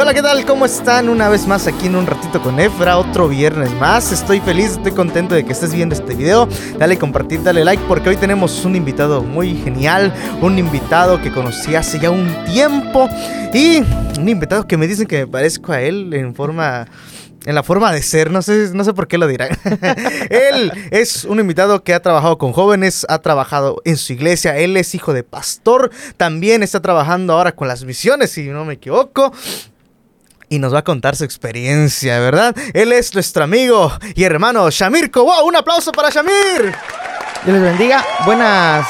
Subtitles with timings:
[0.00, 0.46] Hola, ¿qué tal?
[0.46, 1.10] ¿Cómo están?
[1.10, 4.12] Una vez más aquí en un ratito con Efra, otro viernes más.
[4.12, 6.48] Estoy feliz, estoy contento de que estés viendo este video.
[6.78, 10.10] Dale compartir, dale like, porque hoy tenemos un invitado muy genial,
[10.40, 13.10] un invitado que conocí hace ya un tiempo
[13.52, 13.82] y
[14.18, 16.86] un invitado que me dicen que me parezco a él en forma
[17.44, 19.50] en la forma de ser, no sé, no sé por qué lo dirán.
[20.30, 24.76] él es un invitado que ha trabajado con jóvenes, ha trabajado en su iglesia, él
[24.78, 29.32] es hijo de pastor, también está trabajando ahora con las misiones, si no me equivoco.
[30.52, 32.56] Y nos va a contar su experiencia, ¿verdad?
[32.74, 36.74] Él es nuestro amigo y hermano Shamir Wow, Un aplauso para Shamir.
[37.44, 38.04] Dios les bendiga.
[38.26, 38.84] Buenas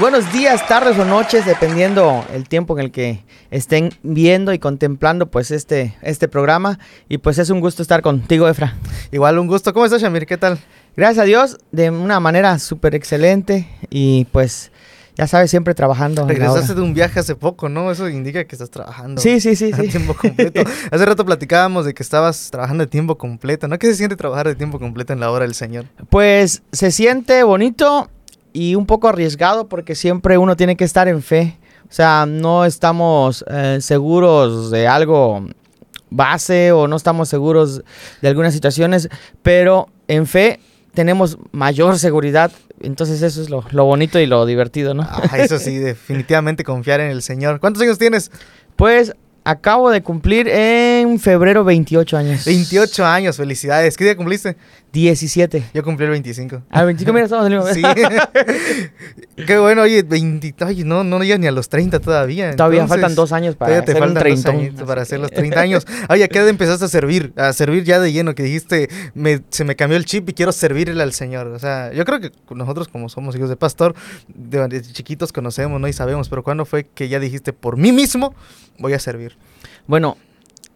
[0.00, 5.30] buenos días, tardes o noches, dependiendo el tiempo en el que estén viendo y contemplando
[5.30, 6.80] pues este, este programa.
[7.08, 8.74] Y pues es un gusto estar contigo, Efra.
[9.12, 9.72] Igual un gusto.
[9.72, 10.26] ¿Cómo estás, Shamir?
[10.26, 10.58] ¿Qué tal?
[10.96, 14.72] Gracias a Dios, de una manera súper excelente y pues
[15.16, 16.26] ya sabes, siempre trabajando.
[16.26, 17.90] Regresaste de un viaje hace poco, ¿no?
[17.90, 19.20] Eso indica que estás trabajando.
[19.20, 19.70] Sí, sí, sí.
[19.72, 20.62] A tiempo completo.
[20.90, 23.78] hace rato platicábamos de que estabas trabajando de tiempo completo, ¿no?
[23.78, 25.86] ¿Qué se siente trabajar de tiempo completo en la obra del Señor?
[26.10, 28.10] Pues se siente bonito
[28.52, 31.58] y un poco arriesgado porque siempre uno tiene que estar en fe.
[31.88, 35.46] O sea, no estamos eh, seguros de algo
[36.10, 37.82] base o no estamos seguros
[38.20, 39.08] de algunas situaciones,
[39.42, 40.60] pero en fe
[40.94, 42.52] tenemos mayor seguridad.
[42.80, 45.02] Entonces eso es lo, bonito y lo divertido, ¿no?
[45.02, 47.60] Ah, eso sí, definitivamente confiar en el Señor.
[47.60, 48.30] ¿Cuántos años tienes?
[48.76, 49.14] Pues
[49.44, 52.44] acabo de cumplir en febrero 28 años.
[52.44, 53.96] 28 años, felicidades.
[53.96, 54.56] ¿Qué día cumpliste?
[54.94, 55.64] 17.
[55.74, 56.62] Yo cumplí el 25.
[56.70, 57.74] Ah, 25, mira, estamos en el mismo.
[57.74, 57.82] Sí.
[59.46, 62.54] Qué bueno, oye, 20, oye, no, no llegas ni a los 30 todavía.
[62.54, 65.86] Todavía faltan dos años para hacer faltan 30 años para hacer los 30 años.
[66.08, 67.32] Oye, ¿a qué edad empezaste a servir?
[67.36, 70.52] A servir ya de lleno, que dijiste, me, se me cambió el chip y quiero
[70.52, 71.48] servirle al Señor.
[71.48, 73.96] O sea, yo creo que nosotros como somos hijos de pastor,
[74.28, 75.88] de, chiquitos conocemos, ¿no?
[75.88, 78.32] Y sabemos, pero ¿cuándo fue que ya dijiste, por mí mismo
[78.78, 79.36] voy a servir?
[79.86, 80.16] Bueno,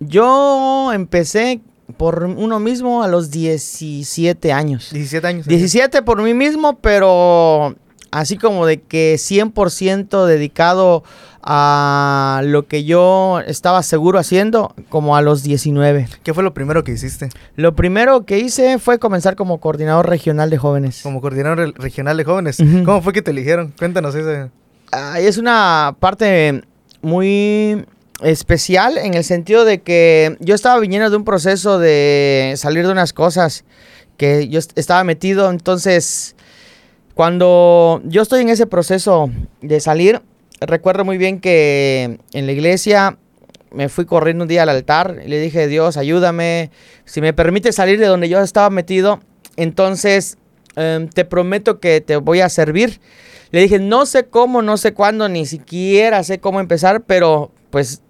[0.00, 1.60] yo empecé
[1.97, 4.91] por uno mismo a los 17 años.
[4.92, 5.47] 17 años.
[5.47, 7.75] 17 por mí mismo, pero
[8.10, 11.03] así como de que 100% dedicado
[11.42, 16.09] a lo que yo estaba seguro haciendo, como a los 19.
[16.22, 17.30] ¿Qué fue lo primero que hiciste?
[17.56, 21.00] Lo primero que hice fue comenzar como coordinador regional de jóvenes.
[21.03, 22.59] Como coordinador regional de jóvenes.
[22.84, 23.72] ¿Cómo fue que te eligieron?
[23.78, 24.50] Cuéntanos eso.
[25.19, 26.62] es una parte
[27.03, 27.84] muy
[28.22, 32.92] especial en el sentido de que yo estaba viniendo de un proceso de salir de
[32.92, 33.64] unas cosas
[34.16, 36.34] que yo estaba metido, entonces
[37.14, 40.22] cuando yo estoy en ese proceso de salir,
[40.60, 43.19] recuerdo muy bien que en la iglesia
[43.70, 46.70] me fui corriendo un día al altar y le dije, Dios, ayúdame,
[47.04, 49.20] si me permite salir de donde yo estaba metido,
[49.56, 50.38] entonces
[50.76, 53.00] em, te prometo que te voy a servir.
[53.50, 58.03] Le dije, no sé cómo, no sé cuándo, ni siquiera sé cómo empezar, pero pues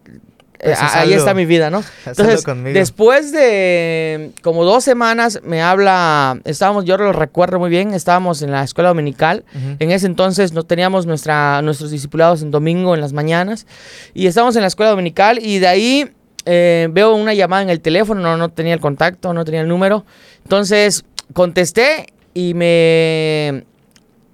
[0.61, 1.85] eh, pues ahí está mi vida, ¿no?
[2.05, 2.45] Entonces,
[2.75, 8.51] después de como dos semanas me habla, estábamos, yo lo recuerdo muy bien, estábamos en
[8.51, 9.45] la escuela dominical,
[9.79, 13.67] en ese entonces no teníamos nuestra, nuestros discipulados en domingo en las mañanas,
[14.15, 16.11] y estábamos en la escuela dominical y de ahí
[16.45, 19.69] eh, veo una llamada en el teléfono, no, no tenía el contacto, no tenía el
[19.69, 20.05] número,
[20.43, 23.65] entonces contesté y me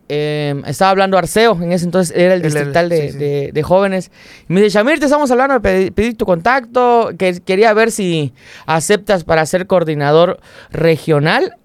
[0.09, 4.11] Em, estaba hablando Arceo, en ese entonces era el distrital de, jóvenes.
[4.49, 8.35] Y me dice, Shamir, te estamos hablando pedir, tu contacto, que quería ver si
[8.67, 11.57] aceptas para ser coordinador regional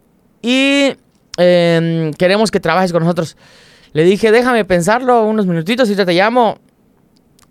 [0.41, 0.95] y
[1.38, 3.35] em, queremos que trabajes con nosotros.
[3.91, 6.59] Le dije, déjame pensarlo unos minutitos y te llamo.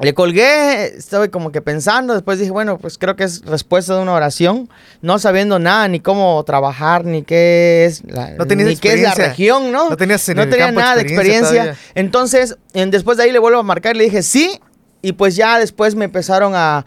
[0.00, 4.02] Le colgué, estaba como que pensando, después dije, bueno, pues creo que es respuesta de
[4.02, 4.68] una oración,
[5.02, 9.72] no sabiendo nada, ni cómo trabajar, ni qué es la, ni qué es la región,
[9.72, 9.90] ¿no?
[9.90, 11.76] No, tenías no tenía nada de experiencia.
[11.96, 14.60] Entonces, después de ahí le vuelvo a marcar y le dije, sí,
[15.00, 16.84] y pues ya después me empezaron a,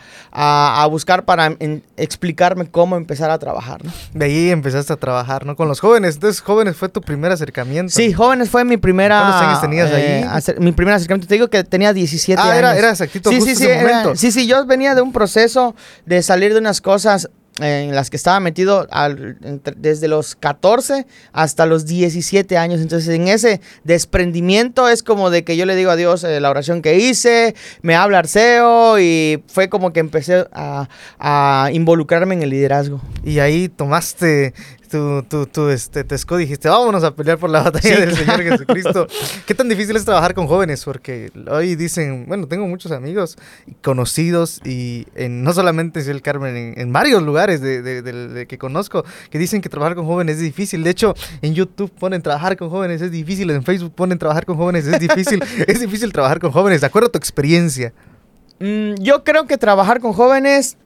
[0.89, 1.55] buscar para
[1.95, 3.91] explicarme cómo empezar a trabajar, ¿no?
[4.13, 5.55] De ahí empezaste a trabajar, ¿no?
[5.55, 6.15] Con los jóvenes.
[6.15, 7.93] Entonces, jóvenes fue tu primer acercamiento.
[7.93, 9.21] Sí, jóvenes fue mi primera...
[9.21, 10.03] ¿Cuántos años tenías ahí?
[10.03, 11.27] Eh, mi primer acercamiento.
[11.27, 12.63] Te digo que tenía 17 ah, años.
[12.65, 14.15] Ah, era, exactito sí, justo sí, ese momento.
[14.15, 15.75] sí, sí, yo venía de un proceso
[16.05, 18.87] de salir de unas cosas en las que estaba metido
[19.75, 22.81] desde los 14 hasta los 17 años.
[22.81, 26.49] Entonces, en ese desprendimiento es como de que yo le digo a Dios eh, la
[26.49, 30.87] oración que hice, me habla Arceo y fue como que empecé a,
[31.19, 33.01] a involucrarme en el liderazgo.
[33.23, 34.53] Y ahí tomaste
[34.91, 39.07] tú, tú, tú este, te dijiste, vámonos a pelear por la batalla del Señor Jesucristo.
[39.47, 40.83] ¿Qué tan difícil es trabajar con jóvenes?
[40.83, 43.37] Porque hoy dicen, bueno, tengo muchos amigos
[43.81, 49.39] conocidos y en, no solamente en el Carmen, en, varios lugares de, que conozco, que
[49.39, 50.83] dicen que trabajar con jóvenes es difícil.
[50.83, 54.57] De hecho, en YouTube ponen trabajar con jóvenes es difícil, en Facebook ponen trabajar con
[54.57, 55.41] jóvenes es difícil.
[55.67, 57.93] es difícil trabajar con jóvenes, de acuerdo a tu experiencia.
[58.59, 60.77] Mm, yo creo que trabajar con jóvenes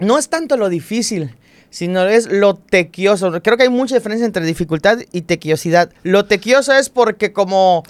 [0.00, 1.36] no es tanto lo difícil,
[1.70, 3.30] sino es lo tequioso.
[3.42, 5.90] Creo que hay mucha diferencia entre dificultad y tequiosidad.
[6.02, 7.84] Lo tequioso es porque como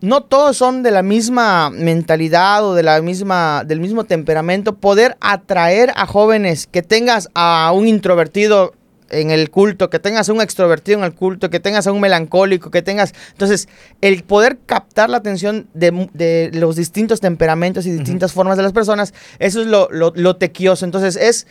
[0.00, 5.16] no todos son de la misma mentalidad o de la misma, del mismo temperamento, poder
[5.20, 8.74] atraer a jóvenes que tengas a un introvertido
[9.10, 12.00] en el culto, que tengas a un extrovertido en el culto, que tengas a un
[12.00, 13.14] melancólico, que tengas...
[13.32, 13.68] Entonces,
[14.00, 19.14] el poder captar la atención de, los distintos temperamentos y distintas formas de las personas,
[19.38, 20.84] eso es lo, lo tequioso.
[20.84, 21.46] Entonces, es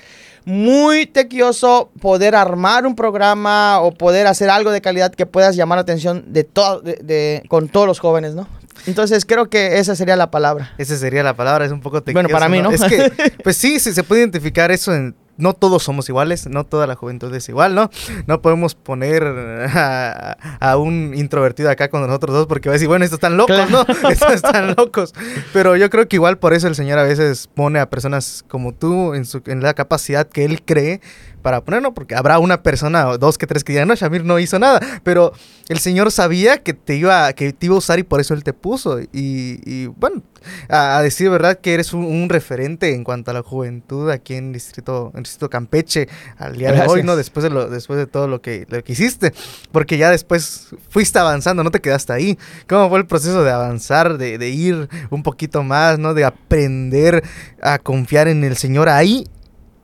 [0.45, 5.77] muy tequioso poder armar un programa o poder hacer algo de calidad que puedas llamar
[5.77, 8.47] la atención de todo, de, con todos los jóvenes, ¿no?
[8.85, 10.73] Entonces creo que esa sería la palabra.
[10.77, 12.27] Esa sería la palabra, es un poco tequioso.
[12.27, 12.69] Bueno, para mí, ¿no?
[12.69, 16.63] Es que, pues sí, sí, se puede identificar eso en no todos somos iguales, no
[16.63, 17.89] toda la juventud es igual, ¿no?
[18.27, 23.05] No podemos poner a, un introvertido acá con nosotros dos porque va a decir, bueno,
[23.05, 23.85] estos están locos, ¿no?
[24.09, 25.13] Estos están locos.
[25.53, 28.73] Pero yo creo que igual por eso el Señor a veces pone a personas como
[28.73, 31.01] tú en, su, en la capacidad que Él cree
[31.45, 34.39] para ponerlo, porque habrá una persona o dos que tres que digan, no, Shamir no
[34.39, 35.31] hizo nada, pero
[35.69, 38.43] el Señor sabía que te iba, que te iba a usar y por eso Él
[38.43, 38.99] te puso.
[39.13, 40.23] Y, bueno,
[40.69, 45.11] a, decir verdad que eres un, referente en cuanto a la juventud aquí en Distrito,
[45.13, 46.09] en Distrito Campeche
[46.39, 47.15] al día de hoy, ¿no?
[47.15, 49.31] Después de, lo, después de todo lo que, lo que hiciste,
[49.71, 52.39] porque ya después fuiste avanzando, no te quedaste ahí.
[52.67, 56.15] ¿Cómo fue el proceso de avanzar, de, de ir un poquito más, ¿no?
[56.15, 57.23] De aprender
[57.61, 59.27] a confiar en el Señor ahí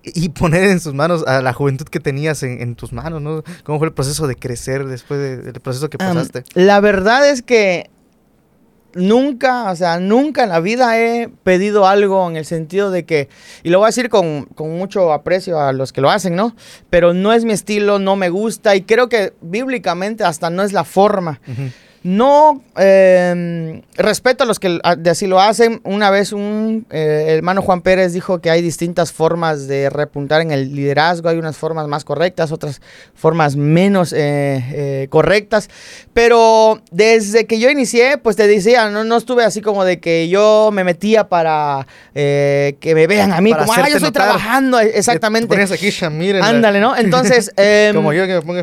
[0.04, 3.44] y poner en sus manos a la juventud que tenías en, tus manos, ¿no?
[3.64, 6.44] ¿Cómo fue el proceso de crecer después del proceso que pasaste?
[6.56, 7.90] la verdad es que
[8.96, 13.30] nunca, o sea, nunca en la vida he pedido algo en el sentido de que,
[13.64, 16.56] y lo voy a decir con, mucho aprecio a los que lo hacen, ¿no?
[16.90, 20.74] Pero no es mi estilo, no me gusta y creo que bíblicamente hasta no es
[20.74, 21.40] la forma.
[22.04, 25.82] No em, respeto a los que de así lo hacen.
[25.84, 30.52] Una vez un eh, hermano Juan Pérez dijo que hay distintas formas de repuntar en
[30.52, 31.30] el liderazgo.
[31.30, 32.82] Hay unas formas más correctas, otras
[33.14, 35.70] formas menos eh, eh, correctas.
[36.14, 40.28] Pero desde que yo inicié, pues te decía, no, no estuve así como de que
[40.28, 44.80] yo me metía para que me vean a mí como, ah, yo estoy trabajando.
[44.80, 45.56] Exactamente.
[45.72, 45.92] aquí,
[46.42, 46.98] Ándale, ¿no?
[46.98, 47.96] Entonces, em,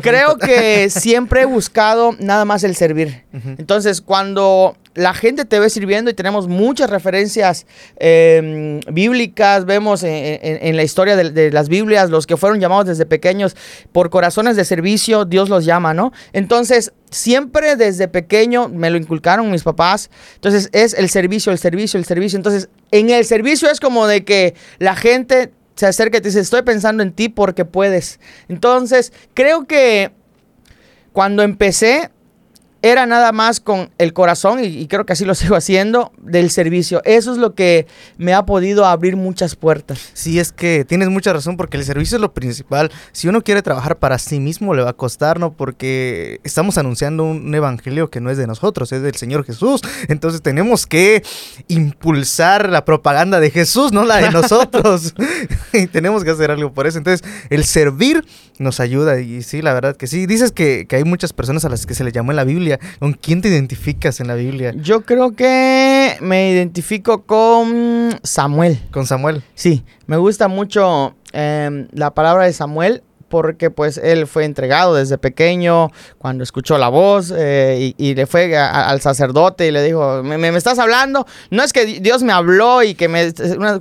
[0.01, 3.23] creo que siempre he buscado nada más el servir.
[3.31, 7.67] Entonces, cuando la gente te ve sirviendo y tenemos muchas referencias
[7.97, 13.55] em, bíblicas, vemos en, la historia de, las Biblias, los que fueron llamados desde pequeños
[13.91, 16.11] por corazones de servicio, Dios los llama, ¿no?
[16.33, 20.09] Entonces, siempre desde pequeño me lo inculcaron mis papás.
[20.35, 22.37] Entonces, es el servicio, el servicio, el servicio.
[22.37, 26.41] Entonces, en el servicio es como de que la gente se acerca y te dice,
[26.41, 28.19] estoy pensando en ti porque puedes.
[28.49, 30.11] Entonces, creo que
[31.13, 32.09] cuando empecé,
[32.81, 37.01] era nada más con el corazón, y, creo que así lo sigo haciendo, del servicio.
[37.05, 37.87] Eso es lo que
[38.17, 40.11] me ha podido abrir muchas puertas.
[40.13, 42.91] Sí, es que tienes mucha razón, porque el servicio es lo principal.
[43.11, 45.53] Si uno quiere trabajar para sí mismo, le va a costar, ¿no?
[45.53, 49.81] Porque estamos anunciando un evangelio que no es de nosotros, es del Señor Jesús.
[50.07, 51.23] Entonces tenemos que
[51.67, 55.13] impulsar la propaganda de Jesús, no la de nosotros.
[55.73, 56.97] y tenemos que hacer algo por eso.
[56.97, 58.25] Entonces, el servir
[58.57, 59.19] nos ayuda.
[59.19, 60.25] Y sí, la verdad que sí.
[60.25, 62.68] Dices que, que hay muchas personas a las que se le llamó en la Biblia
[62.99, 64.73] ¿Con quién te identificas en la Biblia?
[64.75, 68.79] Yo creo que me identifico con Samuel.
[68.91, 69.43] ¿Con Samuel?
[69.55, 75.17] Sí, me gusta mucho em, la palabra de Samuel porque pues él fue entregado desde
[75.17, 80.37] pequeño cuando escuchó la voz eh, y, le fue al sacerdote y le dijo, ¿Me,
[80.37, 81.25] ¿Me, estás hablando?
[81.51, 83.31] No es que Dios me habló y que me...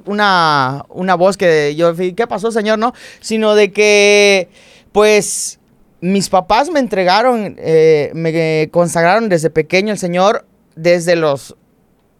[0.05, 2.79] Una, una voz que yo, ¿qué pasó Señor?
[2.79, 4.49] No, sino de que
[4.93, 5.58] pues
[6.01, 11.57] mis papás me entregaron, eh, me consagraron desde pequeño el Señor, desde los,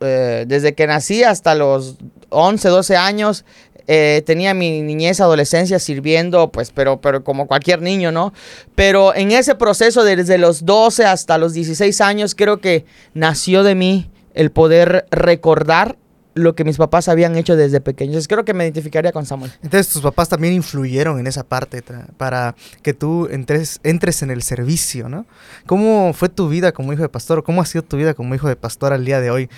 [0.01, 1.97] eh, desde que nací hasta los
[2.31, 3.45] 11, 12 años.
[3.91, 8.35] Eh, tenía mi niñez, adolescencia sirviendo, pues, pero, pero como cualquier niño, ¿no?
[8.75, 13.75] Pero en ese proceso, desde los 12 hasta los 16 años, creo que nació de
[13.75, 15.97] mí el poder recordar
[16.39, 18.29] lo que mis papás habían hecho desde pequeños.
[18.29, 19.53] Creo que me identificaría con Samuel.
[19.63, 21.83] Entonces tus papás también influyeron en esa parte
[22.17, 25.27] para que tú entres, entres en el servicio, ¿no?
[25.67, 27.43] ¿Cómo fue tu vida como hijo de pastor?
[27.43, 29.49] ¿Cómo ha sido tu vida como hijo de pastor al día de hoy?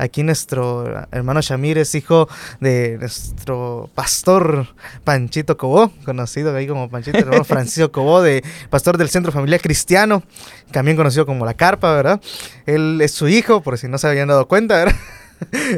[0.00, 2.26] Aquí nuestro hermano Shamir es hijo
[2.58, 4.68] de nuestro pastor
[5.04, 10.22] Panchito Cobó, conocido ahí como Panchito, hermano Francisco Cobó, de pastor del Centro Familiar Cristiano,
[10.70, 12.18] también conocido como La Carpa, ¿verdad?
[12.64, 14.96] Él es su hijo, por si no se habían dado cuenta, ¿verdad?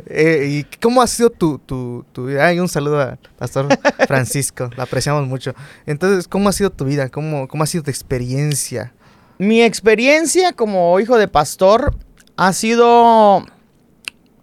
[0.06, 2.46] Eh, ¿Y cómo ha sido tu, tu, tu vida?
[2.46, 3.68] Ay, un saludo al pastor
[4.06, 5.54] Francisco, lo apreciamos mucho.
[5.86, 7.08] Entonces, ¿cómo ha sido tu vida?
[7.08, 8.92] ¿Cómo, cómo ha sido tu experiencia?
[9.38, 11.96] Mi experiencia como hijo de pastor
[12.36, 13.44] ha sido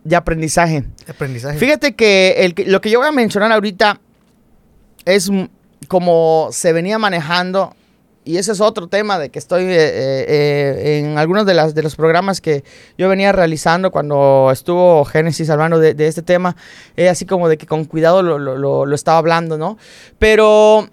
[0.03, 0.85] de aprendizaje.
[1.07, 1.57] Aprendizaje.
[1.57, 3.99] Fíjate que, el, lo que yo voy a mencionar ahorita
[5.05, 5.29] es
[5.87, 7.75] como se venía manejando
[8.25, 11.73] y ese es otro tema de que estoy eh, eh, eh, en algunos de, las,
[11.73, 12.63] de los programas que
[12.97, 16.55] yo venía realizando cuando estuvo Génesis hablando de, este tema,
[17.09, 19.77] así como de que con cuidado lo, lo, lo, estaba hablando, ¿no?
[20.19, 20.89] Pero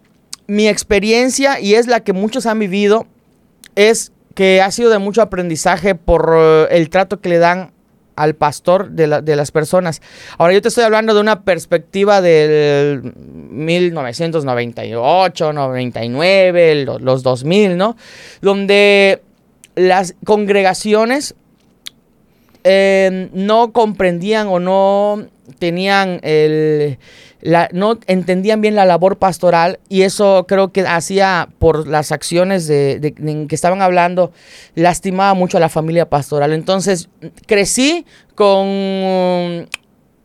[0.46, 3.06] mi experiencia, y es la que muchos han vivido,
[3.74, 6.34] es que ha sido de mucho aprendizaje por
[6.70, 7.72] el trato que le dan
[8.16, 10.02] al pastor de, las personas.
[10.38, 17.96] Ahora yo te estoy hablando de una perspectiva del 1998, 99, los, los 2000, ¿no?
[18.40, 19.22] Donde
[19.76, 21.36] las congregaciones
[22.68, 25.24] eh, no comprendían o no
[25.60, 26.98] tenían el,
[27.72, 33.14] no entendían bien la labor pastoral y eso creo que hacía por las acciones de,
[33.48, 34.32] que estaban hablando,
[34.74, 36.52] lastimaba mucho a la familia pastoral.
[36.52, 37.08] Entonces
[37.46, 38.04] crecí
[38.34, 39.68] con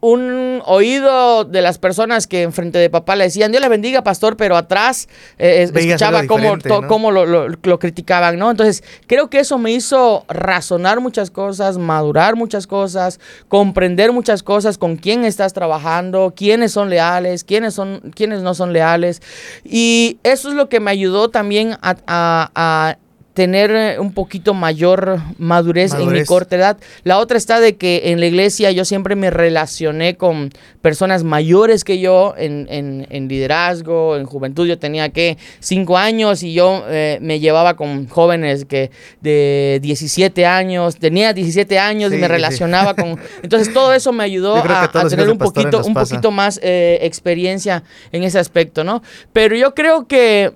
[0.01, 4.35] un oído de las personas que enfrente de papá le decían, Dios le bendiga, pastor,
[4.35, 8.49] pero atrás eh, escuchaba cómo, lo, criticaban, ¿no?
[8.49, 14.79] Entonces, creo que eso me hizo razonar muchas cosas, madurar muchas cosas, comprender muchas cosas,
[14.79, 19.21] con quién estás trabajando, quiénes son leales, quiénes, son, quiénes no son leales.
[19.63, 22.97] Y eso es lo que me ayudó también a
[23.33, 26.77] tener eh, un poquito mayor madurez, en mi corta edad.
[27.03, 31.83] La otra está de que en la iglesia yo siempre me relacioné con personas mayores
[31.83, 34.67] que yo en, en, liderazgo, en juventud.
[34.67, 40.45] Yo tenía que cinco años y yo eh, me llevaba con jóvenes que de 17
[40.45, 43.17] años, tenía 17 años y me relacionaba con...
[43.43, 48.23] Entonces todo eso me ayudó a, tener un poquito, un poquito más eh, experiencia en
[48.23, 49.01] ese aspecto, ¿no?
[49.31, 50.53] Pero yo creo que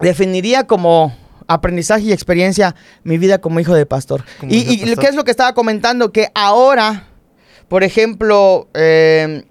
[0.00, 1.12] definiría como
[1.48, 4.24] aprendizaje y experiencia mi vida como hijo de pastor.
[4.42, 6.12] y, qué es lo que estaba comentando?
[6.12, 7.08] Que ahora,
[7.68, 9.42] por ejemplo, em,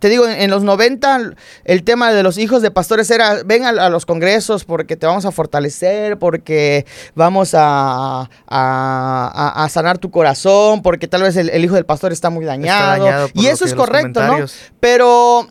[0.00, 1.34] te digo, en, los 90
[1.64, 5.24] el tema de los hijos de pastores era, ven a, los congresos porque te vamos
[5.24, 11.86] a fortalecer, porque vamos a, a, sanar tu corazón, porque tal vez el, hijo del
[11.86, 13.30] pastor está muy dañado.
[13.34, 14.44] y eso es correcto, ¿no?
[14.80, 15.46] Pero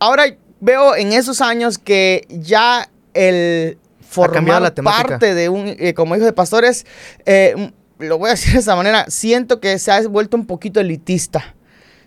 [0.00, 0.24] ahora
[0.58, 3.78] veo en esos años que ya el,
[4.14, 6.86] formar la parte de un, eh, como hijo de pastores,
[7.26, 10.80] eh, lo voy a decir de esa manera, siento que se ha vuelto un poquito
[10.80, 11.54] elitista.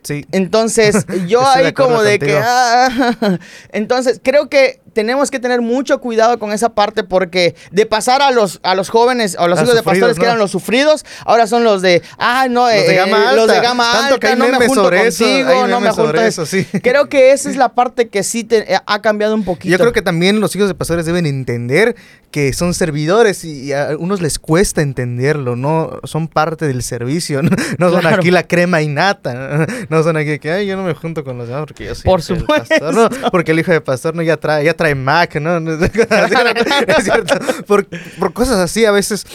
[0.03, 0.25] Sí.
[0.31, 2.39] Entonces, yo ahí como de que...
[2.41, 3.37] Ah,
[3.71, 8.31] entonces, creo que tenemos que tener mucho cuidado con esa parte porque de pasar a
[8.31, 11.63] los, a los jóvenes, a los hijos de pastores que eran los sufridos, ahora son
[11.63, 14.65] los de, ah, no, los de eh, gama alta, los de gama alta no me
[14.65, 16.47] junto contigo, no me junto eso.
[16.47, 16.65] Sí.
[16.81, 19.71] Creo que esa es la parte que sí te, eh, ha cambiado un poquito.
[19.71, 21.95] Yo creo que también los hijos de pastores deben entender
[22.31, 27.41] que son servidores y a unos les cuesta entenderlo, no son parte del servicio,
[27.77, 31.23] no, son aquí la crema innata, no son aquí que, ay, yo no me junto
[31.23, 32.91] con los demás porque yo soy Por supuesto.
[32.91, 35.57] no, porque el hijo de pastor no ya trae, ya trae Mac, ¿no?
[35.71, 37.35] es cierto.
[37.65, 37.87] Por,
[38.33, 39.25] cosas así a veces.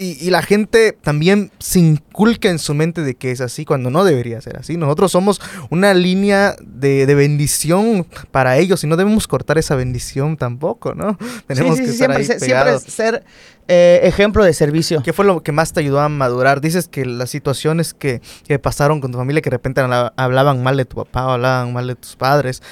[0.00, 4.02] Y, la gente también se inculca en su mente de que es así cuando no
[4.02, 4.76] debería ser así.
[4.76, 10.94] Nosotros somos una línea de, bendición para ellos y no debemos cortar esa bendición tampoco,
[10.94, 11.16] ¿no?
[11.46, 13.22] Tenemos que siempre, siempre ser
[13.68, 15.00] eh, ejemplo de servicio.
[15.04, 16.60] ¿Qué fue lo que más te ayudó a madurar?
[16.60, 20.76] Dices que las situaciones que, que pasaron con tu familia que de repente hablaban mal
[20.76, 22.62] de tu papá o hablaban mal de tus padres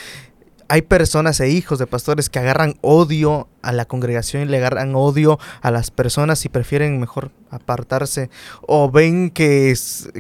[0.73, 4.95] hay personas e hijos de pastores que agarran odio a la congregación y le agarran
[4.95, 8.31] odio a las personas y prefieren mejor apartarse
[8.62, 9.75] o ven que,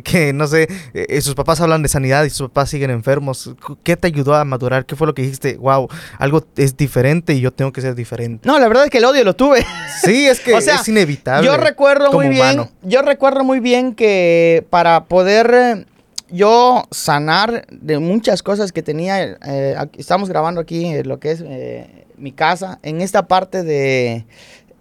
[0.04, 3.54] que no sé, eh, sus papás hablan de sanidad y sus papás siguen enfermos.
[3.82, 4.84] ¿Qué te ayudó a madurar?
[4.84, 5.56] ¿Qué fue lo que dijiste?
[5.56, 8.46] Wow, algo es diferente y yo tengo que ser diferente.
[8.46, 9.64] No, la verdad es que el odio lo tuve.
[10.02, 11.46] Sí, es que es inevitable.
[11.46, 15.86] Yo recuerdo muy bien, yo recuerdo muy bien que para poder
[16.32, 19.22] yo sanar de muchas cosas que tenía.
[19.22, 22.78] Eh, estamos grabando aquí en lo que es eh, mi casa.
[22.82, 24.24] En esta parte de,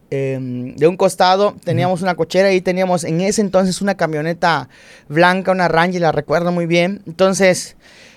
[0.09, 4.69] em, de un costado teníamos una cochera y teníamos en ese entonces una camioneta
[5.09, 7.01] blanca, una Ranger, la recuerdo muy bien.
[7.05, 7.75] Entonces,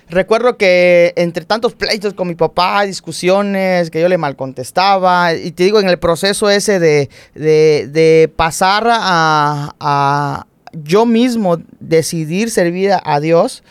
[0.09, 5.51] recuerdo que entre tantos pleitos con mi papá, discusiones, que yo le mal contestaba, y
[5.51, 10.45] te digo, en el proceso ese de, de, pasar a
[10.83, 13.63] yo mismo decidir servir a Dios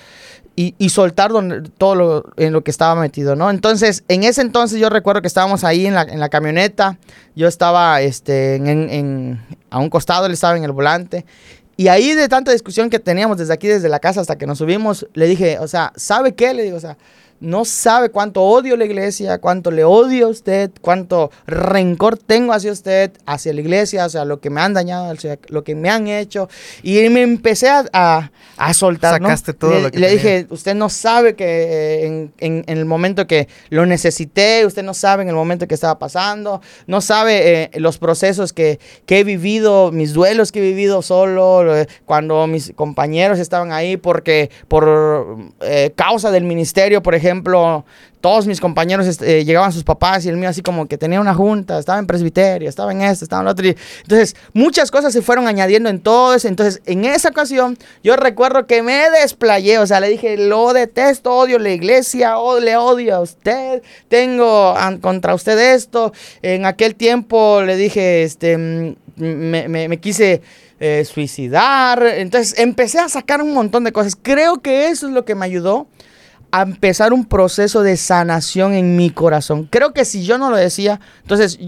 [0.57, 1.33] y, soltar
[1.79, 3.51] todo lo, en lo que estaba metido, ¿no?
[3.51, 6.99] Entonces, en ese entonces yo recuerdo que estábamos ahí en la, camioneta,
[7.35, 11.25] yo estaba este, en, a un costado, él estaba en el volante,
[11.77, 14.59] y ahí de tanta discusión que teníamos desde aquí, desde la casa hasta que nos
[14.59, 16.55] subimos, le dije, o sea, ¿sabe qué?
[16.55, 16.97] Le digo, o sea,
[17.41, 22.73] no sabe cuánto odio la iglesia, cuánto le odio a usted, cuánto rencor tengo hacia
[22.73, 26.07] usted, hacia la iglesia, hacia lo que me han dañado, hacia lo que me han
[26.07, 26.49] hecho.
[26.83, 29.21] Y me empecé a, a, soltar.
[29.21, 32.85] Sacaste todo le, lo que Le dije, usted no sabe que eh, en, en, el
[32.87, 37.63] momento que lo necesité, usted no sabe en el momento que estaba pasando, no sabe
[37.63, 42.47] eh, los procesos que, que, he vivido, mis duelos que he vivido solo, eh, cuando
[42.47, 45.53] mis compañeros estaban ahí porque por
[45.95, 47.85] causa del ministerio, por ejemplo, ejemplo,
[48.25, 51.35] todos mis compañeros este, llegaban sus papás y el mío así como que tenía una
[51.35, 53.67] junta, estaba en presbiterio, estaba en esto, estaba en lo otro.
[53.67, 56.49] Entonces, muchas cosas se fueron añadiendo en todo eso.
[56.49, 61.37] Entonces, en esa ocasión, yo recuerdo que me desplayé, o sea, le dije, lo detesto,
[61.37, 66.15] odio la iglesia, le odio a usted, tengo contra usted esto.
[66.41, 70.41] En aquel tiempo le dije, este, mm, me, quise...
[70.81, 72.05] Eh, suicidar.
[72.05, 74.19] Entonces empecé a sacar un montón de cosas.
[74.21, 75.87] Creo que eso es lo que me ayudó
[76.55, 79.67] a empezar un proceso de sanación en mi corazón.
[79.69, 81.59] Creo que si yo no lo decía, entonces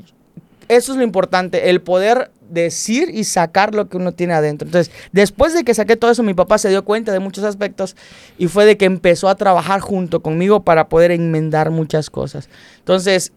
[0.68, 4.68] eso es lo importante, el poder decir y sacar lo que uno tiene adentro.
[4.68, 7.96] Entonces, después de que saqué todo eso, mi papá se dio cuenta de muchos aspectos
[8.38, 12.48] y fue de que empezó a trabajar junto conmigo para poder enmendar muchas cosas.
[12.78, 13.32] Entonces,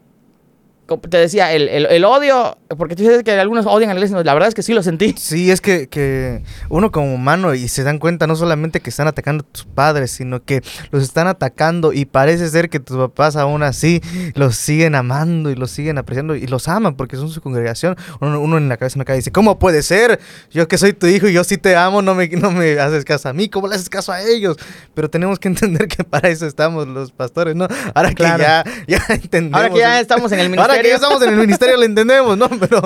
[0.98, 4.34] te decía, el, el, odio, porque tú dices que algunos odian a la iglesia, la
[4.34, 5.16] verdad es que sí lo sentí.
[5.18, 9.08] Sí, es que, que, uno como humano y se dan cuenta no solamente que están
[9.08, 13.36] atacando a tus padres, sino que los están atacando y parece ser que tus papás
[13.36, 14.02] aún así
[14.36, 17.96] los siguen amando y los siguen apreciando y los aman porque son su congregación.
[18.20, 20.20] Uno, en la cabeza me cae y dice, ¿cómo puede ser?
[20.52, 23.06] Yo que soy tu hijo y yo sí te amo, no me, no me haces
[23.06, 24.58] caso a mí, ¿cómo le haces caso a ellos?
[24.94, 27.68] Pero tenemos que entender que para eso estamos los pastores, ¿no?
[27.94, 29.60] Ahora que ya, ya entendemos.
[29.60, 32.38] Ahora que ya estamos en el ministerio que ya estamos en el ministerio lo entendemos,
[32.38, 32.50] ¿no?
[32.60, 32.82] Pero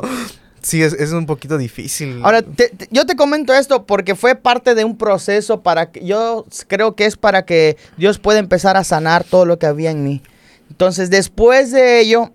[0.62, 2.20] sí, es, un poquito difícil.
[2.24, 2.44] Ahora,
[2.92, 7.06] yo te comento esto porque fue parte de un proceso para que yo creo que
[7.06, 10.22] es para que Dios pueda empezar a sanar todo lo que había en mí.
[10.70, 12.32] Entonces, después de ello,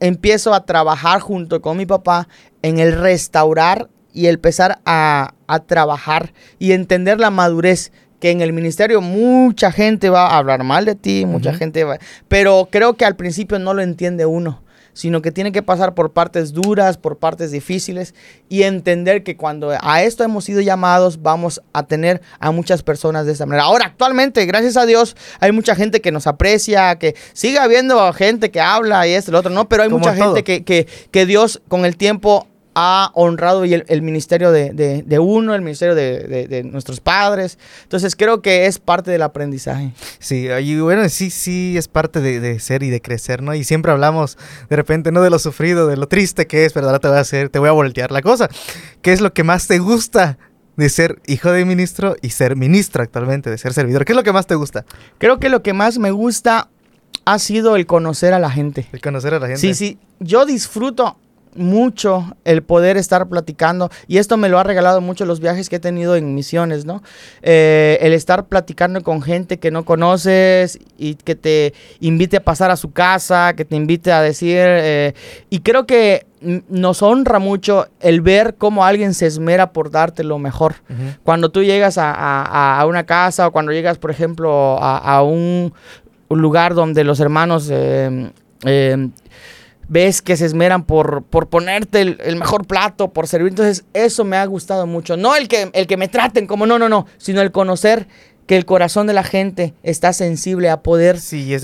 [0.00, 2.28] empiezo a trabajar junto con mi papá
[2.62, 8.52] en el restaurar y empezar a, a trabajar y entender la madurez que en el
[8.52, 11.98] ministerio mucha gente va a hablar mal de ti, mucha gente va,
[12.28, 16.12] pero creo que al principio no lo entiende uno sino que tiene que pasar por
[16.12, 18.14] partes duras, por partes difíciles
[18.48, 23.26] y entender que cuando a esto hemos sido llamados vamos a tener a muchas personas
[23.26, 23.64] de esta manera.
[23.64, 28.50] Ahora, actualmente, gracias a Dios, hay mucha gente que nos aprecia, que sigue habiendo gente
[28.50, 29.68] que habla y esto y lo otro, ¿no?
[29.68, 34.02] Pero hay mucha gente que, que, que Dios con el tiempo ha honrado el, el
[34.02, 37.58] ministerio de, uno, el ministerio de, nuestros padres.
[37.82, 39.92] Entonces creo que es parte del aprendizaje.
[40.18, 43.54] Sí, y bueno, sí, sí, es parte de, ser y de crecer, ¿no?
[43.54, 46.86] Y siempre hablamos de repente, no de lo sufrido, de lo triste que es, pero
[46.86, 48.48] ahora te voy a hacer, te voy a voltear la cosa.
[49.02, 50.38] ¿Qué es lo que más te gusta
[50.76, 54.04] de ser hijo de ministro y ser ministro actualmente, de ser servidor?
[54.04, 54.84] ¿Qué es lo que más te gusta?
[55.18, 56.68] Creo que lo que más me gusta
[57.24, 58.86] ha sido el conocer a la gente.
[58.92, 59.60] El conocer a la gente.
[59.60, 61.16] Sí, sí, yo disfruto
[61.54, 65.76] mucho el poder estar platicando y esto me lo ha regalado mucho los viajes que
[65.76, 67.02] he tenido en misiones, ¿no?
[67.42, 72.70] Eh, el estar platicando con gente que no conoces y que te invite a pasar
[72.70, 75.14] a su casa, que te invite a decir, eh,
[75.48, 76.26] y creo que
[76.68, 80.76] nos honra mucho el ver cómo alguien se esmera por darte lo mejor.
[81.22, 85.72] Cuando tú llegas a, una casa o cuando llegas, por ejemplo, a, un,
[86.30, 87.70] lugar donde los hermanos...
[87.70, 88.32] Eh,
[89.90, 93.48] ves que se esmeran por, por ponerte el, mejor plato, por servir.
[93.48, 95.16] Entonces, eso me ha gustado mucho.
[95.16, 98.06] No el que, el que me traten como no, no, no, sino el conocer
[98.46, 101.18] que el corazón de la gente está sensible a poder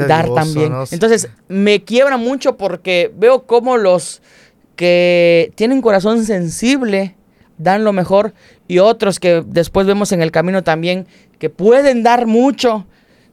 [0.09, 0.73] dar también.
[0.91, 4.23] Entonces, me quiebra mucho porque veo cómo los
[4.75, 7.15] que tienen corazón sensible
[7.59, 8.35] dan lo mejor
[8.67, 11.07] y otros que después vemos en el camino también
[11.39, 12.87] que pueden dar mucho,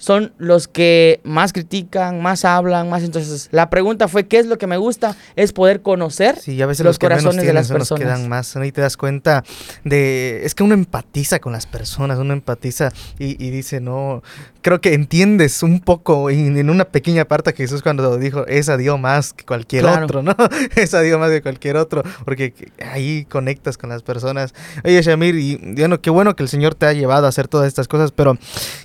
[0.04, 3.04] son los que más critican, más hablan, más.
[3.04, 5.16] Entonces, la pregunta fue: ¿qué es lo que me gusta?
[5.38, 8.04] Es poder conocer sí, a veces los, corazones de las personas.
[8.04, 9.46] quedan más, Y te das cuenta
[9.86, 10.42] de.
[10.44, 14.24] Es que uno empatiza con las personas, uno empatiza y, dice, no.
[14.64, 18.98] Creo que entiendes un poco en, una pequeña parte que Jesús cuando dijo: Esa dio
[18.98, 20.36] más que cualquier otro, ¿no?
[20.76, 24.56] Esa dio más que cualquier otro, porque ahí conectas con las personas.
[24.84, 27.68] Oye, Shamir, y bueno, qué bueno que el Señor te ha llevado a hacer todas
[27.68, 28.38] estas cosas, pero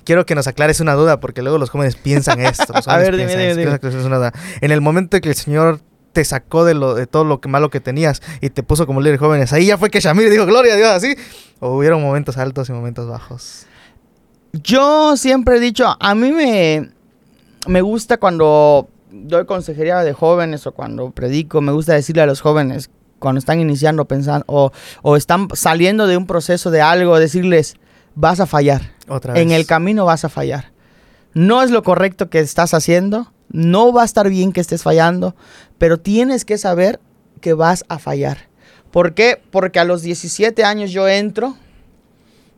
[0.03, 2.73] quiero que nos aclares una duda porque luego los jóvenes piensan esto.
[2.85, 3.79] a ver, dime, dime,
[4.61, 5.79] En el momento que el Señor
[6.11, 8.99] te sacó de, lo, de todo lo que malo que tenías y te puso como
[8.99, 11.15] líder de jóvenes, ahí ya fue que Shamir dijo, gloria a Dios, así.
[11.59, 13.65] O hubieron momentos altos y momentos bajos.
[14.53, 16.89] Yo siempre he dicho, a mí me,
[17.67, 22.41] me gusta cuando doy consejería de jóvenes o cuando predico, me gusta decirle a los
[22.41, 27.75] jóvenes cuando están iniciando, pensando, o, o están saliendo de un proceso de algo, decirles,
[28.15, 28.93] vas a fallar.
[29.07, 29.41] Otra vez.
[29.43, 30.71] En el camino vas a fallar
[31.33, 35.35] no es lo correcto que estás haciendo, no va a estar bien que estés fallando,
[35.77, 36.99] pero tienes que saber
[37.41, 38.49] que vas a fallar.
[38.91, 39.41] ¿Por qué?
[39.51, 41.55] Porque a los 17 años yo entro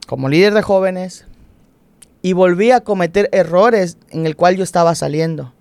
[0.08, 1.26] como líder de jóvenes
[2.22, 5.54] y volví a cometer errores en el cual yo estaba saliendo.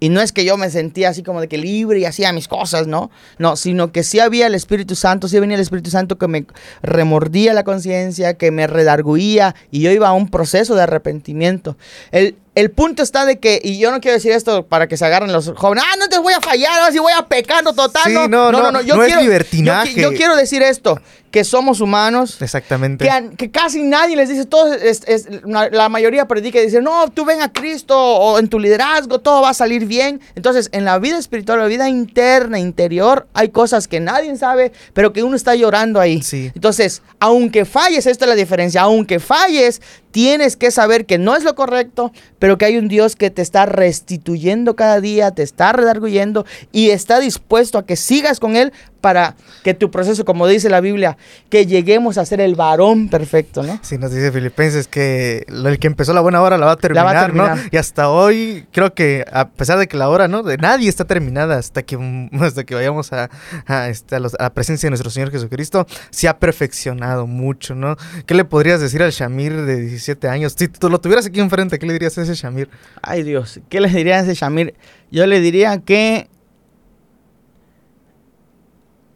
[0.00, 2.46] Y no es que yo me sentía así como de que libre y hacía mis
[2.46, 3.10] cosas, ¿no?
[3.38, 6.44] No, sino que sí había el Espíritu Santo, sí venía el Espíritu Santo que me
[6.82, 11.78] remordía la conciencia, que me redarguía y yo iba a un proceso de arrepentimiento.
[12.10, 15.06] El, el punto está de que, y yo no quiero decir esto para que se
[15.06, 18.02] agarren los jóvenes, ah, no te voy a fallar, ahora sí voy a pecando total.
[18.04, 19.94] Sí, no, no, no, no, yo no es quiero, libertinaje.
[19.94, 21.00] Yo, yo quiero decir esto,
[21.34, 23.10] que somos humanos, Exactamente.
[23.36, 27.08] que, casi nadie les dice, todo es, es- la, la mayoría predica y dice, no,
[27.10, 30.20] tú ven a Cristo o en tu liderazgo todo va a salir bien.
[30.36, 35.12] Entonces, en la vida espiritual, la vida interna, interior, hay cosas que nadie sabe, pero
[35.12, 36.22] que uno está llorando ahí.
[36.22, 36.52] Sí.
[36.54, 39.82] Entonces, aunque falles, esta es la diferencia, aunque falles,
[40.14, 43.42] tienes que saber que no es lo correcto, pero que hay un Dios que te
[43.42, 48.72] está restituyendo cada día, te está redarguyendo y está dispuesto a que sigas con Él
[49.00, 51.18] para que tu proceso, como dice la Biblia,
[51.50, 53.78] que lleguemos a ser el varón perfecto, ¿no?
[53.82, 57.04] Sí, nos dice Filipenses que el que empezó la buena hora la va a terminar,
[57.04, 57.56] La va a terminar.
[57.58, 57.62] ¿no?
[57.70, 60.42] Y hasta hoy creo que a pesar de que la hora, ¿no?
[60.42, 61.98] De nadie está terminada hasta que
[62.40, 63.28] hasta que vayamos a,
[63.66, 67.74] a, este, a los- a la presencia de nuestro Señor Jesucristo, se ha perfeccionado mucho,
[67.74, 67.96] ¿no?
[68.26, 70.54] ¿Qué le podrías decir al Shamir de 17 años?
[70.56, 72.68] Si tú lo tuvieras aquí enfrente, ¿qué le dirías a ese Shamir?
[73.02, 74.74] Ay Dios, ¿qué le diría a ese Shamir?
[75.10, 76.28] Yo le diría que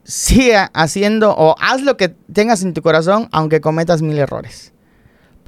[0.04, 4.72] siga haciendo o haz lo que tengas en tu corazón aunque cometas mil errores.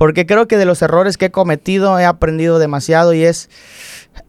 [0.00, 3.50] Porque creo que de los errores que he cometido he aprendido demasiado y es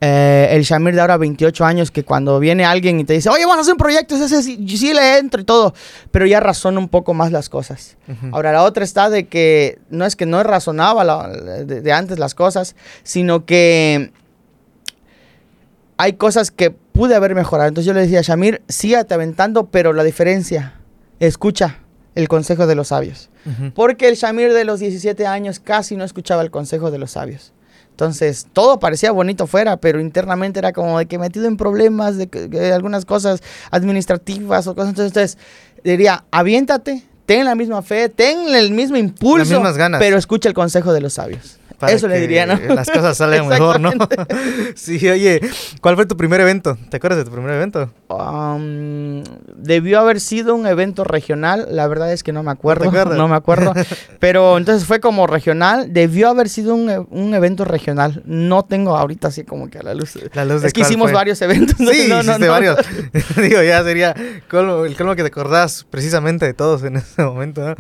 [0.02, 3.46] eh, el Shamir de ahora 28 años que cuando viene alguien y te dice, oye,
[3.46, 5.74] vamos a hacer un proyecto, ese sí, sí le entro y todo,
[6.12, 7.96] pero ya razona un poco más las cosas.
[8.34, 12.20] Ahora, la otra está de que no es que no razonaba la- de, de antes
[12.20, 14.12] las cosas, sino que
[15.96, 17.70] hay cosas que pude haber mejorado.
[17.70, 20.74] Entonces yo le decía Shamir, sígate aventando, pero la diferencia,
[21.22, 21.78] escucha
[22.16, 23.30] el consejo de los sabios.
[23.74, 27.54] Porque el Shamir de los 17 años casi no escuchaba el consejo de los sabios.
[27.92, 32.28] Entonces, todo parecía bonito fuera, pero internamente era como de que metido en problemas, de,
[32.28, 34.90] que- algunas cosas administrativas o cosas.
[34.90, 35.38] Entonces, entonces,
[35.84, 40.00] diría, aviéntate, ten la misma fe, ten el mismo impulso, mismas ganas.
[40.00, 41.58] pero escucha el consejo de los sabios.
[41.82, 42.58] Para Eso le diría, ¿no?
[42.76, 43.92] Las cosas salen mejor, ¿no?
[44.76, 45.42] Sí, oye,
[45.82, 46.78] ¿cuál fue tu primer evento?
[46.90, 47.92] ¿Te acuerdas de tu primer evento?
[48.08, 49.24] Um,
[49.56, 53.18] debió haber sido un evento regional, la verdad es que no me acuerdo, acuerdas?
[53.18, 53.74] no me acuerdo,
[54.20, 59.30] pero entonces fue como regional, debió haber sido un, un evento regional, no tengo ahorita
[59.30, 60.18] así como que a la luz.
[60.34, 61.14] La luz de es que hicimos fue.
[61.14, 61.76] varios eventos.
[61.78, 62.38] Sí, no, no.
[62.48, 62.78] varios.
[63.38, 64.16] Digo, ya sería
[64.50, 67.76] colmo- el colmo que te acordás precisamente de todos en ese momento, ¿no?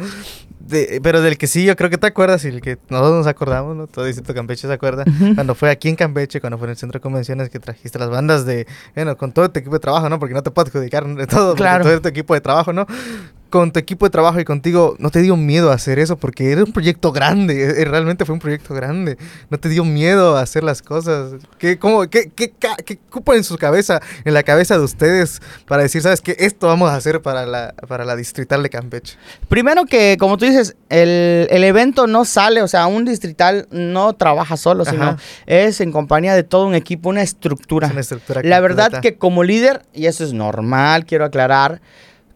[0.67, 3.27] De- pero del que sí, yo creo que te acuerdas y el que nosotros nos
[3.27, 3.87] acordamos, ¿no?
[3.87, 5.03] Todo Distrito Campeche se acuerda.
[5.35, 8.09] Cuando fue aquí en Campeche, cuando fue en el centro de convenciones que trajiste las
[8.09, 10.19] bandas de, bueno, con todo tu equipo de trabajo, ¿no?
[10.19, 11.83] Porque no te puedo adjudicar de todo, Claro.
[11.83, 12.85] todo tu equipo de trabajo, ¿no?
[13.51, 16.51] Con tu equipo de trabajo y contigo, no te dio miedo a hacer eso porque
[16.51, 19.17] era un proyecto grande, eh, realmente fue un proyecto grande.
[19.49, 21.33] No te dio miedo a hacer las cosas.
[21.59, 22.53] ¿Qué, cómo, qué, qué,
[22.85, 26.67] qué cupo en su cabeza, en la cabeza de ustedes para decir, sabes que esto
[26.67, 29.17] vamos a hacer para la, para la distrital de Campeche?
[29.47, 34.13] Primero que, como tú dices, el, el evento no sale, o sea, un distrital no
[34.13, 35.17] trabaja solo, sino Ajá.
[35.45, 37.87] es en compañía de todo un equipo, una estructura.
[37.87, 41.81] Es una estructura La verdad que como líder, y eso es normal, quiero aclarar,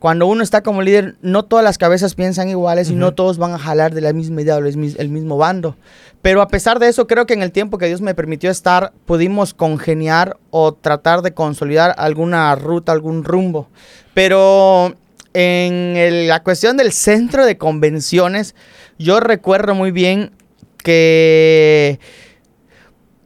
[0.06, 3.54] cuando uno está como líder, no todas las cabezas piensan iguales y no todos van
[3.54, 5.78] a jalar de la misma idea o el mis- el mismo bando.
[6.22, 8.94] Pero a pesar de eso, creo que en el tiempo que Dios me permitió estar,
[9.08, 13.68] pudimos congeniar o tratar de consolidar alguna ruta, algún rumbo.
[14.14, 14.94] Pero
[15.34, 18.54] en el- la cuestión del centro de convenciones,
[19.00, 20.34] yo recuerdo muy bien
[20.84, 22.00] que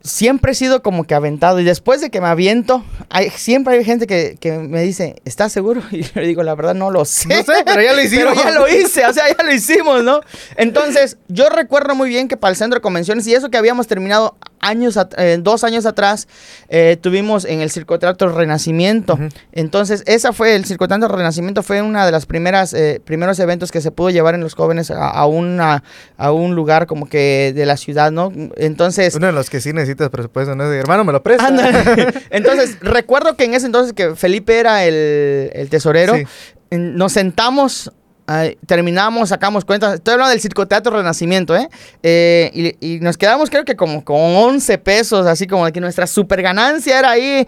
[0.02, 3.84] siempre he sido como que aventado y después de que me aviento, hay, siempre hay
[3.84, 5.82] gente que, que me dice, ¿estás seguro?
[5.92, 7.28] Y yo le digo, la verdad no lo sé.
[7.28, 8.34] No sé, pero ya lo hicimos.
[8.36, 10.22] Pero ya lo hice, o sea, ya lo hicimos, ¿no?
[10.56, 13.88] Entonces, yo recuerdo muy bien que para el centro de convenciones, y eso que habíamos
[13.88, 16.28] terminado años, eh, dos años atrás,
[16.70, 19.18] eh, tuvimos en el Circoteatro Renacimiento.
[19.52, 23.82] Entonces, esa fue, el Circoteatro Renacimiento fue una de las primeras, eh, primeros eventos que
[23.82, 25.84] se pudo llevar en los jóvenes a, a una,
[26.18, 28.32] a un lugar como que de la ciudad, ¿no?
[28.58, 29.16] Entonces...
[29.16, 30.70] Uno de los que sí necesitas presupuesto, ¿no?
[30.70, 31.50] De, hermano, me lo presta.
[32.30, 36.24] Entonces, recuerdo que en ese entonces que Felipe era el, el tesorero, Sí.
[36.72, 37.92] nos sentamos,
[38.32, 39.96] ay, terminamos, sacamos cuentas.
[39.96, 41.68] Estoy hablando del Circoteatro Renacimiento, ¿eh?
[42.04, 45.82] Eh, y, y nos quedamos, creo que como con 11 pesos, así como de que
[45.82, 47.48] nuestra super ganancia era ahí.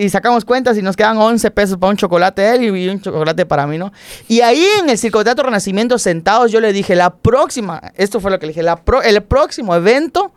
[0.00, 3.00] y sacamos cuentas y nos quedan 11 pesos para un chocolate de él y, un
[3.00, 3.92] chocolate para mí, ¿no?
[4.26, 8.38] Y ahí en el Circoteatro Renacimiento, sentados, yo le dije, la próxima, esto fue lo
[8.38, 10.32] que le dije, la pro- el próximo evento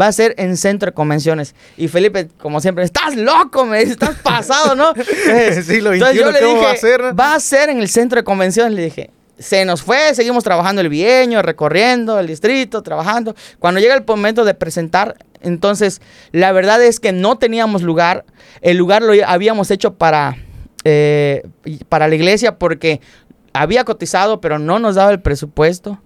[0.00, 1.54] va a ser en centro de convenciones.
[1.76, 4.92] Y Felipe, como siempre, estás loco, me dice, estás pasado, ¿no?
[5.64, 7.20] sí, lo Entonces yo le ¿cómo dije, va a ser?
[7.20, 9.10] va a ser en el centro de convenciones, le dije.
[9.40, 13.34] Se nos fue, seguimos trabajando el bienio, recorriendo el distrito, trabajando.
[13.58, 18.26] Cuando llega el momento de presentar, entonces la verdad es que no teníamos lugar.
[18.60, 20.36] El lugar lo habíamos hecho para,
[20.84, 21.42] eh,
[21.88, 23.00] para la iglesia porque
[23.54, 25.98] había cotizado, pero no nos daba el presupuesto.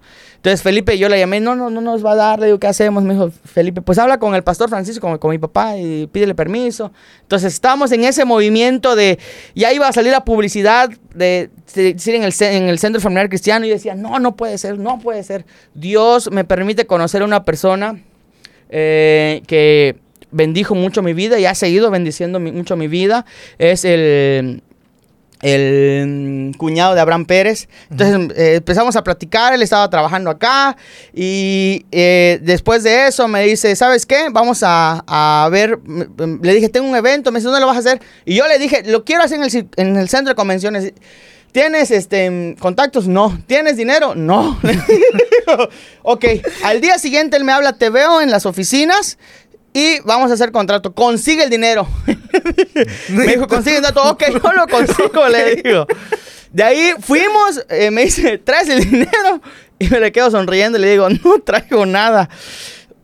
[0.45, 2.67] Entonces Felipe yo le llamé, no, no, no nos va a dar, le digo, ¿qué
[2.67, 3.03] hacemos?
[3.03, 6.91] Me dijo, Felipe, pues habla con el pastor Francisco, con, mi papá y pídele permiso.
[7.23, 9.17] Entonces estábamos en ese movimiento de,
[9.55, 13.27] ya iba a salir la publicidad de, de decir en el, en el centro familiar
[13.27, 15.47] cristiano y decía, no, no puede ser, no puede ser.
[15.73, 17.99] Dios me permite conocer a una persona
[18.69, 19.95] eh, que
[20.29, 23.25] bendijo mucho mi vida y ha seguido bendiciendo mucho mi vida.
[23.57, 24.61] Es el
[25.41, 27.67] el mm, cuñado de Abraham Pérez.
[27.91, 30.75] Entonces eh, empezamos a platicar, él estaba trabajando acá
[31.13, 34.27] y eh, después de eso me dice, ¿sabes qué?
[34.31, 35.79] Vamos a, a ver,
[36.41, 38.01] le dije, tengo un evento, me dice, ¿dónde lo vas a hacer?
[38.25, 40.93] Y yo le dije, lo quiero hacer en el, ci- en el centro de convenciones.
[41.51, 43.07] ¿Tienes este, contactos?
[43.07, 43.41] No.
[43.47, 44.13] ¿Tienes dinero?
[44.13, 44.59] No.
[46.03, 46.25] ok,
[46.63, 49.17] al día siguiente él me habla, te veo en las oficinas.
[49.75, 50.93] Y vamos a hacer contrato.
[50.93, 51.85] Consigue el dinero.
[53.09, 54.09] me dijo, consigue el dato.
[54.09, 55.85] Ok, yo lo consigo, le digo.
[56.49, 59.41] De ahí fuimos, eh, me dice, ¿traes el dinero?
[59.77, 62.29] Y me le quedo sonriendo y le digo, no traigo nada.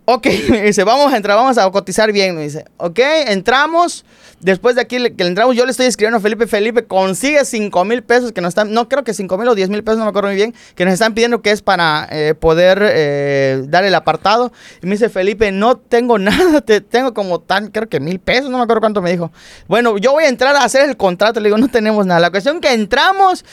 [0.05, 2.37] Ok, me dice, vamos a entrar, vamos a cotizar bien.
[2.37, 4.05] Me dice, ok, entramos.
[4.41, 7.45] Después de aquí le- que le entramos, yo le estoy escribiendo a Felipe, Felipe, consigue
[7.45, 9.99] 5 mil pesos que nos están, no creo que 5 mil o 10 mil pesos,
[9.99, 13.63] no me acuerdo muy bien, que nos están pidiendo que es para eh, poder eh,
[13.67, 14.51] dar el apartado.
[14.81, 18.49] Y me dice, Felipe, no tengo nada, te, tengo como tan, creo que mil pesos,
[18.49, 19.31] no me acuerdo cuánto me dijo.
[19.67, 22.19] Bueno, yo voy a entrar a hacer el contrato, le digo, no tenemos nada.
[22.19, 23.45] La cuestión que entramos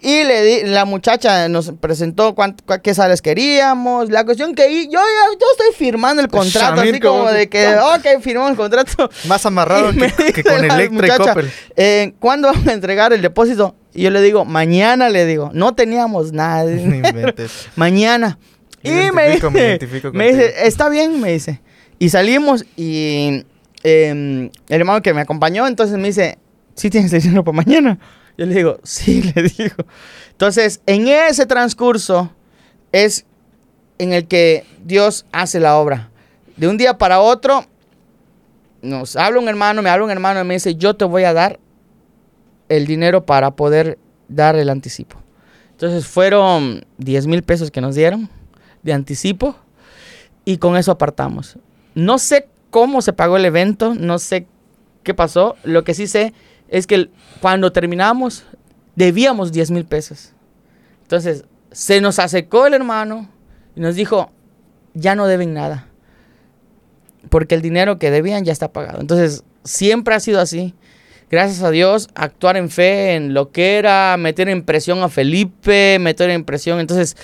[0.00, 4.08] y le di, la muchacha nos presentó cuánto, qué sales queríamos.
[4.10, 7.76] La cuestión que yo, yo estoy firmando el contrato, Shamir, así como como- de que,
[7.76, 9.10] ok, firmamos el contrato.
[9.26, 11.50] Más amarrado Y me que, con Electra y Coppel.
[11.76, 13.74] eh, ¿Cuándo vamos a entregar el depósito?
[13.94, 16.64] Y yo le digo, mañana le digo, no teníamos nada.
[17.76, 18.38] mañana.
[18.82, 21.60] Y Me me me dice, identifico me dice, está bien, me dice.
[21.98, 23.44] Y salimos y
[23.82, 26.38] em, el hermano que me acompañó, entonces me dice,
[26.74, 27.98] ¿sí tienes el dinero para mañana?
[28.38, 29.76] Yo le digo, sí, le digo.
[30.30, 32.34] Entonces, en ese transcurso
[32.90, 33.26] es
[33.98, 36.10] en el que Dios hace la obra.
[36.56, 37.66] De un día para otro,
[38.82, 41.32] nos habla un hermano, me habla un hermano y me dice, yo te voy a
[41.32, 41.58] dar
[42.68, 45.16] el dinero para poder dar el anticipo.
[45.72, 48.28] Entonces fueron 10 mil pesos que nos dieron
[48.82, 49.56] de anticipo
[50.44, 51.58] y con eso apartamos.
[51.94, 54.46] No sé cómo se pagó el evento, no sé
[55.02, 55.56] qué pasó.
[55.64, 56.32] Lo que sí sé
[56.68, 58.44] es que cuando terminamos
[58.94, 60.32] debíamos 10 mil pesos.
[61.02, 63.28] Entonces se nos acercó el hermano
[63.74, 64.30] y nos dijo,
[64.94, 65.89] ya no deben nada.
[67.28, 69.00] Porque el dinero que debían ya está pagado.
[69.00, 70.74] Entonces siempre ha sido así
[71.30, 75.98] gracias a Dios, actuar en fe, en lo que era, meter en presión a Felipe,
[76.00, 76.80] meter en presión.
[76.80, 77.16] Entonces,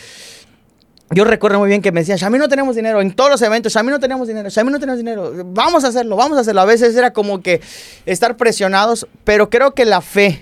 [1.10, 3.72] yo recuerdo muy bien que me decían, Shami no tenemos dinero, en todos los eventos,
[3.72, 6.60] Shami no tenemos dinero, Shami no tenemos dinero, vamos a hacerlo, vamos a hacerlo.
[6.60, 7.60] A veces era como que
[8.06, 10.40] estar presionados, pero creo que la fe.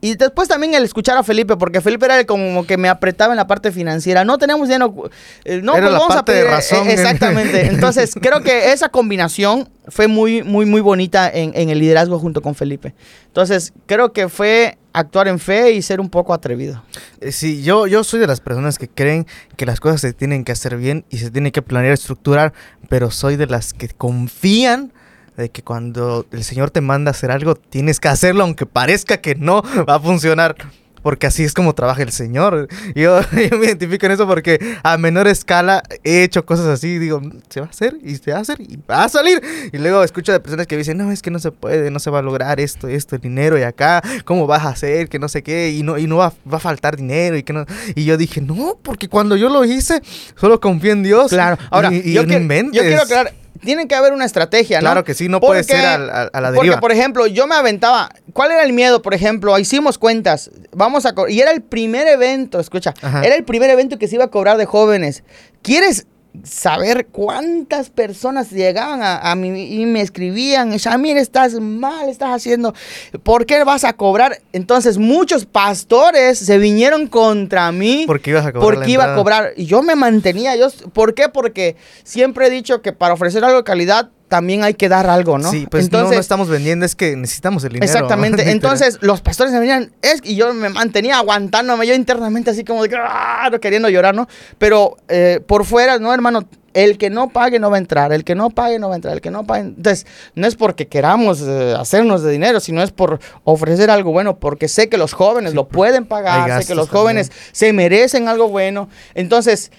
[0.00, 3.32] Y después también el escuchar a Felipe, porque Felipe era el como que me apretaba
[3.32, 4.24] en la parte financiera.
[4.24, 5.10] No tenemos dinero.
[5.44, 6.50] eh, no, Era pues la vamos a parte de pedir.
[6.52, 6.88] razón.
[6.88, 7.66] eh, exactamente.
[7.72, 12.42] Entonces, creo que esa combinación fue muy, muy, muy bonita en, en el liderazgo junto
[12.42, 12.94] con Felipe.
[13.28, 16.82] Entonces, creo que fue actuar en fe y ser un poco atrevido.
[17.20, 20.44] Eh, Sí, yo, yo soy de las personas que creen que las cosas se tienen
[20.44, 22.52] que hacer bien y se tienen que planear, estructurar,
[22.88, 24.92] pero soy de las que confían
[25.36, 29.18] de que cuando el Señor te manda a hacer algo, tienes que hacerlo aunque parezca
[29.18, 30.56] que no va a funcionar.
[31.02, 32.66] Porque así es como trabaja el Señor.
[32.96, 36.98] Yo, yo me identifico en eso porque a menor escala he hecho cosas así.
[36.98, 39.40] Digo, "Mm, se va a hacer y se va a hacer y va a salir.
[39.72, 42.10] Y luego escucho de personas que dicen, no, es que no se puede, no se
[42.10, 45.08] va a lograr esto, esto, el dinero y acá, ¿cómo vas a hacer?
[45.08, 47.52] Que no sé qué, y no, y no va, va a faltar dinero y que
[47.52, 47.66] no.
[47.94, 50.02] Y yo dije, no, porque cuando yo lo hice,
[50.34, 51.28] solo confié en Dios.
[51.28, 51.56] Claro.
[51.70, 52.74] Ahora, y, y yo, no quiero, inventes.
[52.74, 54.82] yo quiero aclarar, tiene que haber una estrategia, ¿no?
[54.82, 56.80] Claro que sí, no puede Porque- ser al- a, a la Porque, deriva.
[56.80, 58.10] por ejemplo, yo me aventaba.
[58.32, 59.02] ¿Cuál era el miedo?
[59.02, 60.50] Por ejemplo, hicimos cuentas.
[60.72, 61.14] Vamos a.
[61.28, 62.94] Y era el primer evento, escucha.
[63.02, 63.22] Ajá.
[63.22, 65.22] Era el primer evento que se iba a cobrar de jóvenes.
[65.62, 66.06] ¿Quieres
[66.44, 70.76] saber cuántas personas llegaban a, a mí y me escribían?
[70.76, 72.74] Shamir, estás mal, estás haciendo.
[73.22, 74.40] ¿Por qué vas a cobrar?
[74.52, 78.04] Entonces, muchos pastores se vinieron contra mí.
[78.06, 78.74] Porque ibas a cobrar.
[78.74, 79.52] Porque iba a cobrar.
[79.56, 80.56] Y yo me mantenía.
[80.56, 81.28] Yo, ¿Por qué?
[81.28, 85.38] Porque siempre he dicho que para ofrecer algo de calidad también hay que dar algo,
[85.38, 85.50] ¿no?
[85.50, 87.84] Sí, pues Entonces, no, no estamos vendiendo, es que necesitamos el dinero.
[87.90, 88.50] Exactamente.
[88.50, 92.82] Entonces, los pastores me venían, es, y yo me mantenía aguantándome, yo internamente así como
[92.82, 94.28] de que, "Ah", queriendo llorar, ¿no?
[94.58, 98.22] Pero eh, por fuera, no, hermano, el que no pague no va a entrar, el
[98.22, 99.62] que no pague no va a entrar, el que no pague.
[99.62, 104.36] Entonces, no es porque queramos eh, hacernos de dinero, sino es por ofrecer algo bueno,
[104.38, 108.48] porque sé que los jóvenes lo pueden pagar, sé que los jóvenes se merecen algo
[108.48, 108.90] bueno.
[109.14, 109.72] Entonces,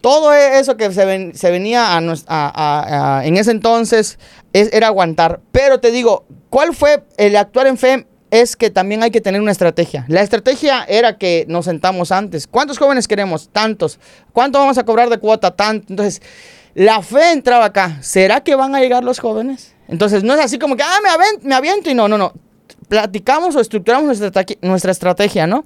[0.00, 4.18] todo e- eso que se, se venía a, a- a- en ese entonces
[4.52, 5.40] es- era aguantar.
[5.52, 8.06] Pero te digo, ¿cuál fue el actuar en fe?
[8.30, 10.04] Es que también hay que tener una estrategia.
[10.08, 12.46] La estrategia era que nos sentamos antes.
[12.46, 13.48] ¿Cuántos jóvenes queremos?
[13.48, 13.98] Tantos.
[14.32, 15.50] ¿Cuánto vamos a cobrar de cuota?
[15.50, 15.86] Tanto.
[15.90, 16.22] Entonces,
[16.74, 17.98] la fe entraba acá.
[18.02, 19.74] ¿Será que van a llegar los jóvenes?
[19.88, 22.32] Entonces, no es así como que, ah, me, aven- me aviento y no, no, no.
[22.88, 25.64] Platicamos o estructuramos nuestra, nuestra estrategia, ¿no?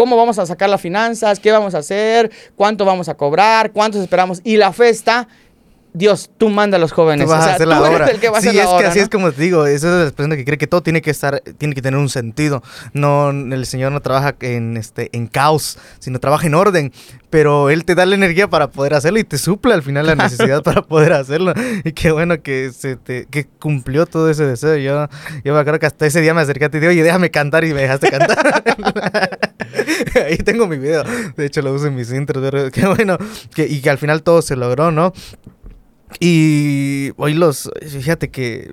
[0.00, 4.00] Cómo vamos a sacar las finanzas, qué vamos a hacer, cuánto vamos a cobrar, cuántos
[4.00, 4.40] esperamos.
[4.44, 5.28] Y la fe está,
[5.92, 7.26] Dios, tú manda a los jóvenes.
[7.26, 8.06] Tú vas O sea, a hacer tú la eres obra.
[8.06, 9.02] el que va a sí, hacer la es que obra, así ¿no?
[9.04, 11.40] es como te digo, eso es la persona que cree que todo tiene que estar,
[11.58, 12.62] tiene que tener un sentido.
[12.92, 16.92] No, el Señor no trabaja en este, en caos, sino trabaja en orden.
[17.30, 20.16] Pero Él te da la energía para poder hacerlo y te suple al final la
[20.16, 21.54] necesidad para poder hacerlo.
[21.84, 24.76] Y qué bueno que se te, que cumplió todo ese deseo.
[24.76, 25.08] Yo,
[25.44, 27.30] yo me acuerdo que hasta ese día me acerqué a ti y dije, oye, déjame
[27.30, 28.62] cantar y me dejaste cantar.
[30.26, 31.04] Ahí tengo mi video.
[31.36, 32.42] De hecho, lo uso en mis intros.
[32.50, 33.16] Pero qué bueno.
[33.54, 35.12] Que, y que al final todo se logró, ¿no?
[36.18, 38.72] Y hoy los, fíjate que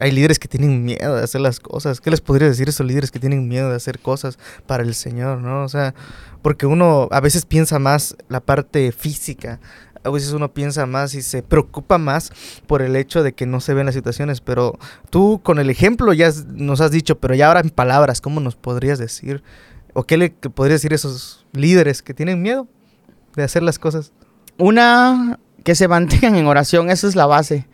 [0.00, 2.00] hay líderes que tienen miedo de hacer las cosas.
[2.00, 4.94] ¿Qué les podría decir a esos líderes que tienen miedo de hacer cosas para el
[4.94, 5.64] Señor, no?
[5.64, 5.94] O sea,
[6.42, 9.60] porque uno a veces piensa más la parte física.
[10.04, 12.30] A veces uno piensa más y se preocupa más
[12.66, 14.40] por el hecho de que no se ven las situaciones.
[14.40, 14.78] Pero
[15.10, 18.54] tú con el ejemplo ya nos has dicho, pero ya ahora en palabras, ¿cómo nos
[18.54, 19.42] podrías decir?
[19.94, 22.68] ¿O qué le podrías decir a esos líderes que tienen miedo
[23.34, 24.12] de hacer las cosas?
[24.56, 27.66] Una, que se mantengan en oración, esa es la base.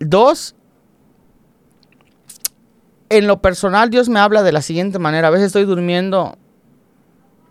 [0.00, 0.54] Dos,
[3.08, 5.28] en lo personal Dios me habla de la siguiente manera.
[5.28, 6.36] A veces estoy durmiendo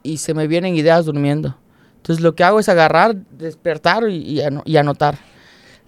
[0.04, 1.58] y se me vienen ideas durmiendo.
[1.98, 5.18] Entonces lo que hago es agarrar, despertar y, y ano- y anotar.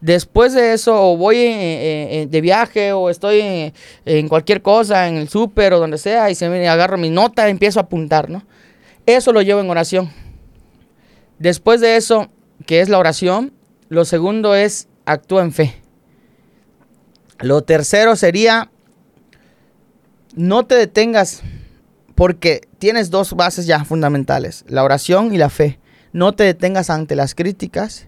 [0.01, 3.73] Después de eso, o voy eh, eh, eh, de viaje, o estoy
[4.05, 7.47] en cualquier cosa, en el súper o donde sea, y se me agarro mi nota
[7.47, 8.43] y empiezo a apuntar, ¿no?
[9.05, 10.09] Eso lo llevo en oración.
[11.37, 12.29] Después de eso,
[12.69, 13.51] que es la oración,
[13.87, 15.81] lo segundo es actúa en fe.
[17.39, 18.69] Lo tercero sería
[20.35, 21.41] no te detengas
[22.13, 25.79] porque tienes dos bases ya fundamentales, la oración y la fe.
[26.13, 28.05] No te detengas ante las críticas.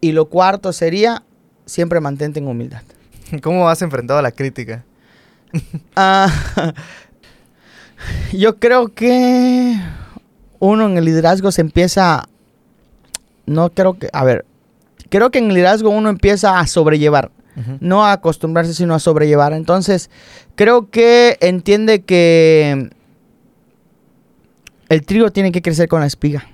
[0.00, 1.24] Y lo cuarto sería
[1.66, 2.84] siempre mantente en humildad.
[3.42, 4.86] ¿Cómo has enfrentado la crítica?
[5.96, 6.32] Ah,
[8.32, 9.78] yo creo que
[10.60, 12.26] uno en el liderazgo se empieza,
[13.46, 14.44] no creo que, a ver,
[15.08, 17.30] creo que en el liderazgo uno empieza a sobrellevar,
[17.80, 19.52] no a acostumbrarse, sino a sobrellevar.
[19.52, 20.08] Entonces,
[20.54, 22.90] creo que entiende que
[24.88, 26.46] el trigo tiene que crecer con la espiga.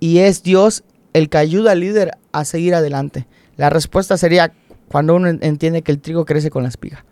[0.00, 3.26] Y es Dios el que ayuda al líder a seguir adelante.
[3.56, 4.52] La respuesta sería
[4.88, 7.04] cuando uno en- entiende que el trigo crece con la espiga.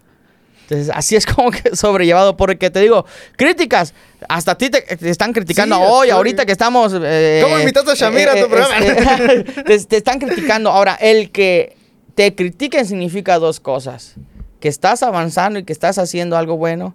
[0.72, 3.04] Entonces, así es como que sobrellevado, porque te digo,
[3.36, 3.94] críticas,
[4.28, 6.92] hasta a ti te, te están criticando Sí, hoy, estoy- ahorita que estamos...
[7.02, 8.78] eh, ¿Cómo invitaste a Shamir a tu programa?
[8.78, 10.70] este, te, te están criticando.
[10.70, 11.76] Ahora, el que
[12.14, 14.14] te critiquen significa dos cosas.
[14.60, 16.94] Que estás avanzando y que estás haciendo algo bueno.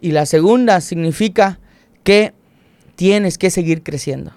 [0.00, 1.58] Y la segunda significa
[2.04, 2.32] que
[2.96, 4.32] tienes que seguir creciendo.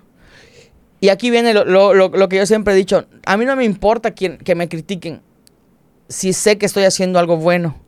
[0.99, 3.05] Y aquí viene lo, lo- lo- lo que yo siempre he dicho.
[3.25, 5.21] A mí no me importa quien, que me critiquen
[6.09, 7.79] si sé que estoy haciendo algo bueno.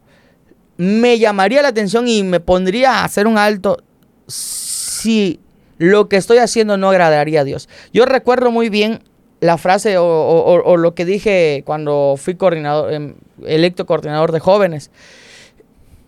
[0.78, 3.84] Me llamaría la atención y me pondría a hacer un alto
[4.28, 5.40] si
[5.78, 7.70] lo que estoy haciendo no agradaría a Dios.
[7.94, 9.02] Yo recuerdo muy bien
[9.40, 14.92] la frase o, lo que dije cuando fui coordinador, em, electo coordinador de jóvenes.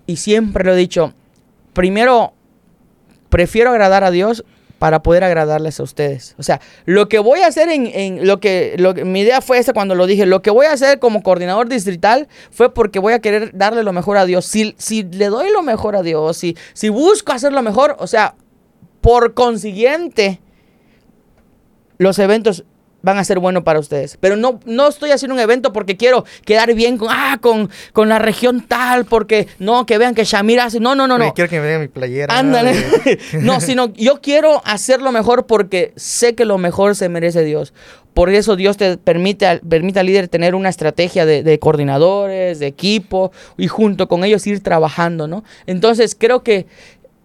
[0.08, 1.13] Y siempre lo he dicho,
[1.73, 2.34] primero
[3.29, 4.43] prefiero agradar a Dios
[4.79, 6.35] para poder agradarles a ustedes.
[6.39, 9.59] O sea, lo que voy a hacer en, en lo, que, lo mi idea fue
[9.59, 13.13] esa cuando lo dije, lo que voy a hacer como coordinador distrital fue porque voy
[13.13, 14.45] a querer darle lo mejor a Dios.
[14.45, 18.07] Si, si le doy lo mejor a Dios, si, si busco hacer lo mejor, o
[18.07, 18.36] sea,
[19.01, 20.39] por consiguiente,
[21.97, 22.63] los eventos
[23.02, 24.18] van a ser buenos para ustedes.
[24.20, 28.10] Pero no, no estoy haciendo un evento porque quiero quedar bien con, ah, con, con
[28.10, 30.80] la región tal, porque no, que vean que Shamir hace.
[30.80, 31.34] No, no, no, no.
[31.34, 32.38] Quiero que me vean mi playera.
[32.38, 32.74] Ándale.
[33.41, 37.74] no, sino yo quiero hacerlo mejor porque sé que lo mejor se merece Dios.
[38.14, 42.60] Por eso Dios te permite, al- permite al líder tener una estrategia de, de coordinadores,
[42.60, 45.43] de equipo, y junto con ellos ir trabajando, ¿no?
[45.68, 46.66] Entonces creo que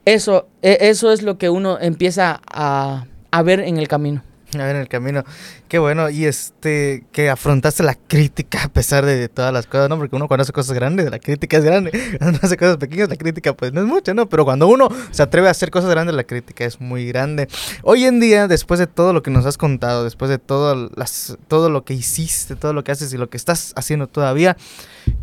[0.05, 4.23] eso, e- eso es lo que uno empieza a, a ver en el camino.
[4.61, 5.25] A ver, en el camino.
[5.69, 6.11] Qué bueno.
[6.11, 9.99] Y este, que afrontaste la crítica a pesar de todas las cosas, ¿no?
[9.99, 11.91] Porque uno cuando hace cosas grandes, la crítica es grande.
[12.19, 14.29] Cuando hace cosas pequeñas, la crítica pues no es mucha, ¿no?
[14.29, 17.49] Pero cuando uno se atreve a hacer cosas grandes, la crítica es muy grande.
[17.83, 21.37] Hoy en día, después de todo lo que nos has contado, después de todo, las,
[21.49, 24.57] todo lo que hiciste, todo lo que haces y lo que estás haciendo todavía,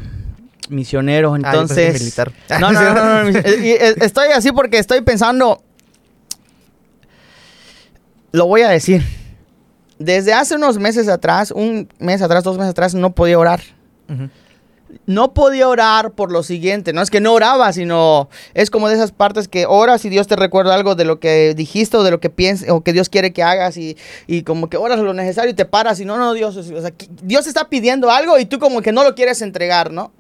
[0.70, 2.00] misionero, ah, entonces...
[2.00, 2.32] militar.
[2.60, 5.64] No, no, no, no, estoy así porque estoy pensando...
[8.32, 9.04] Lo voy a decir
[10.00, 13.62] desde hace unos meses atrás, un mes atrás, dos meses atrás, no podía orar.
[15.06, 18.96] No podía orar por lo siguiente, no es que no oraba, sino es como de
[18.96, 22.12] esas partes que oras y Dios te recuerda algo de lo que dijiste o de
[22.12, 23.98] lo que piensas o que Dios quiere que hagas y,
[24.46, 27.48] como que oras lo necesario y te paras y no, no, Dios, o sea, Dios
[27.48, 30.14] está pidiendo algo y tú como que no lo quieres entregar, ¿no?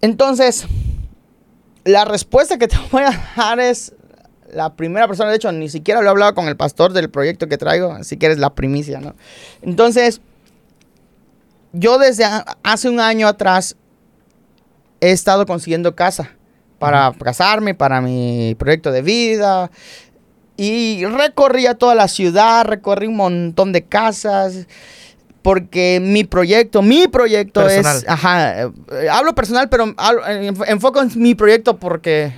[0.00, 0.66] Entonces,
[1.84, 3.94] la respuesta que te voy a dar es,
[4.54, 7.48] la primera persona, de hecho, ni siquiera lo he hablado con el pastor del proyecto
[7.48, 9.14] que traigo, así que eres la primicia, ¿no?
[9.62, 10.20] Entonces,
[11.72, 12.24] yo desde
[12.62, 13.76] hace un año atrás
[15.00, 16.30] he estado consiguiendo casa
[16.78, 19.70] para casarme, para mi proyecto de vida.
[20.56, 24.68] Y recorría toda la ciudad, recorrí un montón de casas
[25.44, 29.94] porque mi proyecto, mi proyecto es, ajá, eh, hablo personal, pero
[30.66, 32.32] enfoco en mi proyecto porque,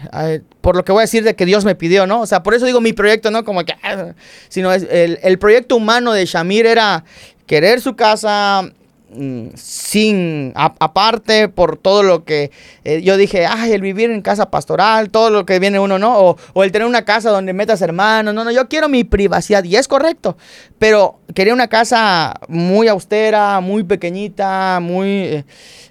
[0.60, 2.20] por lo que voy a decir de que Dios me pidió, ¿no?
[2.22, 3.44] O sea, por eso digo mi proyecto, ¿no?
[3.44, 4.14] Como que, ah,
[4.48, 7.04] sino es el, el proyecto humano de Shamir era
[7.46, 8.72] querer su casa,
[9.18, 12.50] Mm, sin, aparte por todo lo que
[12.84, 16.36] eh, yo dije, ay, el vivir en casa pastoral, todo lo que viene uno, ¿no?
[16.52, 19.76] O, el tener una casa donde metas hermanos, no, no, yo quiero mi privacidad y
[19.76, 20.36] es correcto,
[20.78, 25.08] pero quería una casa muy austera, muy pequeñita, muy...
[25.08, 25.44] Eh,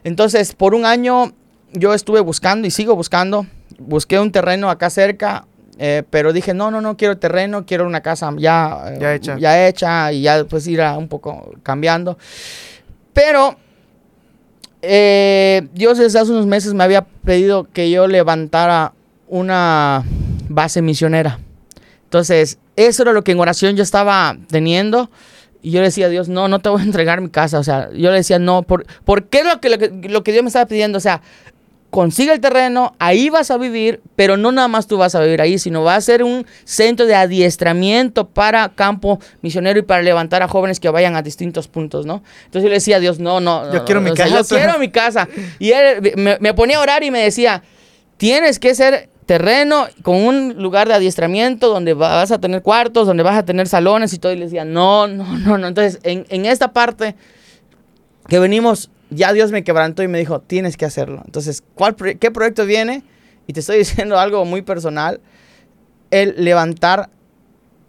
[0.04, 1.34] entonces, por un año
[1.74, 3.48] yo estuve buscando y sigo buscando,
[3.80, 5.48] busqué un terreno acá cerca,
[5.80, 9.38] eh, pero dije, no, no, no quiero terreno, quiero una casa ya, ya, hecha.
[9.40, 12.20] ya hecha y ya pues ir a un poco cambiando.
[13.16, 13.56] Pero
[14.82, 18.92] eh, Dios desde hace unos meses me había pedido que yo levantara
[19.30, 20.04] una
[20.50, 21.40] base misionera.
[22.04, 25.10] Entonces, eso era lo que en oración yo estaba teniendo.
[25.62, 27.58] Y yo le decía a Dios, no, no te voy a entregar mi casa.
[27.58, 30.34] O sea, yo le decía, no, ¿por, ¿por qué lo que, lo que, lo que
[30.34, 30.98] Dios me estaba pidiendo?
[30.98, 31.22] O sea,
[31.96, 35.40] consigue el terreno, ahí vas a vivir, pero no nada más tú vas a vivir
[35.40, 40.44] ahí, sino va a ser un centro de adiestramiento para campo misionero y para levantar
[40.44, 42.22] a jóvenes que vayan a distintos puntos, ¿no?
[42.48, 43.72] Entonces yo le decía a Dios, no, no.
[43.72, 44.42] Yo quiero mi casa.
[44.42, 45.30] yo quiero mi casa.
[45.58, 47.64] Y él me, ponía a orar y me decía,
[48.18, 53.24] tienes que ser terreno con un lugar de adiestramiento donde vas a tener cuartos, donde
[53.24, 54.34] vas a tener salones y todo.
[54.34, 55.68] Y le decía, no, no, no, no.
[55.68, 57.16] Entonces, en, en esta parte
[58.28, 61.22] que venimos ya Dios me quebrantó y me dijo, tienes que hacerlo.
[61.26, 63.04] Entonces, ¿cuál, ¿qué proyecto viene?
[63.48, 65.20] Y te estoy diciendo algo muy personal,
[66.12, 67.10] el levantar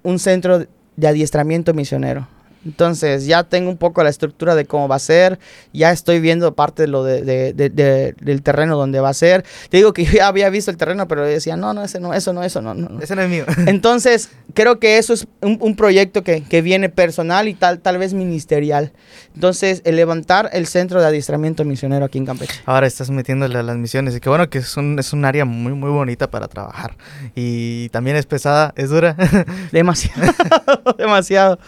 [0.02, 2.28] un centro de adiestramiento misionero.
[2.66, 5.38] Entonces ya tengo un poco la estructura de cómo va a ser,
[5.72, 9.14] ya estoy viendo parte de lo de, de- de- de- del terreno donde va a
[9.14, 9.44] ser.
[9.70, 12.12] Te digo que yo ya había visto el terreno, pero decía, no, no, ese no,
[12.12, 12.88] eso no, eso no, no.
[12.88, 13.00] no".
[13.00, 13.44] Ese no es mío.
[13.66, 17.98] Entonces, creo que eso es un, un proyecto que, que viene personal y tal, tal
[17.98, 18.92] vez ministerial.
[19.34, 22.60] Entonces, el levantar el centro de adiestramiento misionero aquí en Campeche.
[22.66, 24.16] Ahora estás metiéndole a las misiones.
[24.16, 26.96] Y qué bueno que es un, es un área muy, muy bonita para trabajar.
[27.36, 29.16] Y también es pesada, es dura.
[29.72, 30.32] Demasiado,
[30.98, 31.58] demasiado.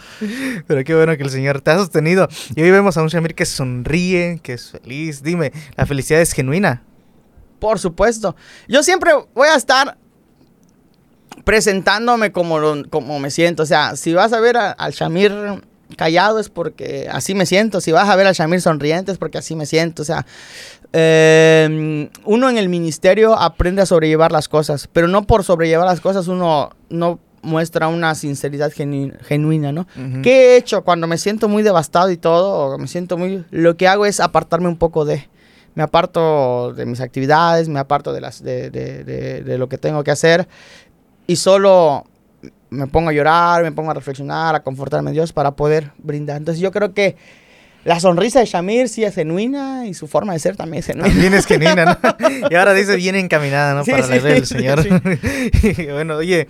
[0.67, 2.27] Pero qué bueno que el Señor te ha sostenido.
[2.55, 5.21] Y hoy vemos a un Shamir que sonríe, que es feliz.
[5.21, 6.81] Dime, ¿la felicidad es genuina?
[7.59, 8.35] Por supuesto.
[8.67, 9.99] Yo siempre voy a estar
[11.43, 12.59] presentándome como,
[12.89, 13.61] como me siento.
[13.61, 15.61] O sea, si vas a ver al Shamir
[15.95, 17.81] callado es porque así me siento.
[17.81, 20.01] Si vas a ver al Shamir sonriente es porque así me siento.
[20.01, 20.25] O sea,
[20.91, 26.01] eh, uno en el ministerio aprende a sobrellevar las cosas, pero no por sobrellevar las
[26.01, 29.81] cosas uno no muestra una sinceridad genu- genuina, ¿no?
[29.95, 30.21] Ujú.
[30.21, 32.73] ¿Qué he hecho cuando me siento muy devastado y todo?
[32.73, 33.45] O me siento muy...
[33.51, 35.27] Lo que hago es apartarme un poco de...
[35.75, 39.77] Me aparto de mis actividades, me aparto de, las, de, de- de- de lo que
[39.77, 40.47] tengo que hacer
[41.27, 42.05] y solo
[42.69, 46.37] me pongo a llorar, me pongo a reflexionar, a confortarme en Dios para poder brindar.
[46.37, 47.15] Entonces yo creo que
[47.89, 51.09] la sonrisa de Shamir sí es genuina y su forma de ser también es genuina.
[51.09, 51.97] También es genuina, ¿no?
[52.51, 53.83] Y ahora dice bien encaminada, ¿no?
[53.83, 54.83] Sí, Para sí, del sí, Señor.
[54.83, 55.87] sí.
[55.91, 56.47] Bueno, oye,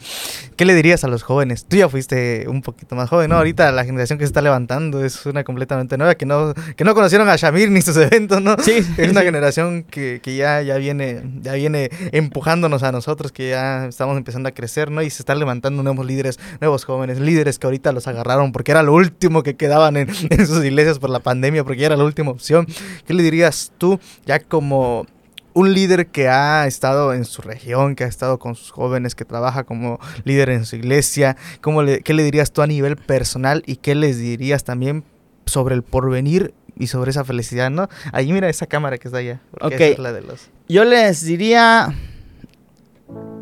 [0.57, 1.63] ¿qué le dirías a los jóvenes?
[1.65, 3.37] Tú ya fuiste un poquito más joven, ¿no?
[3.37, 6.93] Ahorita la generación que se está levantando es una completamente nueva, que no, que no
[6.93, 8.57] conocieron a Shamir ni sus eventos, ¿no?
[8.61, 13.51] Sí, Es una generación que, que ya, ya, viene, ya viene empujándonos a nosotros, que
[13.51, 15.01] ya estamos empezando a crecer, ¿no?
[15.01, 18.83] Y se están levantando nuevos líderes, nuevos jóvenes, líderes que ahorita los agarraron porque era
[18.83, 22.05] lo último que quedaban en, en sus iglesias por la pandemia, porque ya era la
[22.05, 22.65] última opción.
[23.05, 25.05] ¿Qué le dirías tú ya como
[25.53, 29.25] un líder que ha estado en su región, que ha estado con sus jóvenes, que
[29.25, 31.37] trabaja como líder en su iglesia?
[31.61, 35.03] ¿Cómo le, ¿Qué le dirías tú a nivel personal y qué les dirías también
[35.45, 37.89] sobre el porvenir y sobre esa felicidad, ¿no?
[38.11, 39.39] Ahí mira esa cámara que está allá.
[39.69, 40.49] es la de los...
[40.67, 41.93] Yo les diría,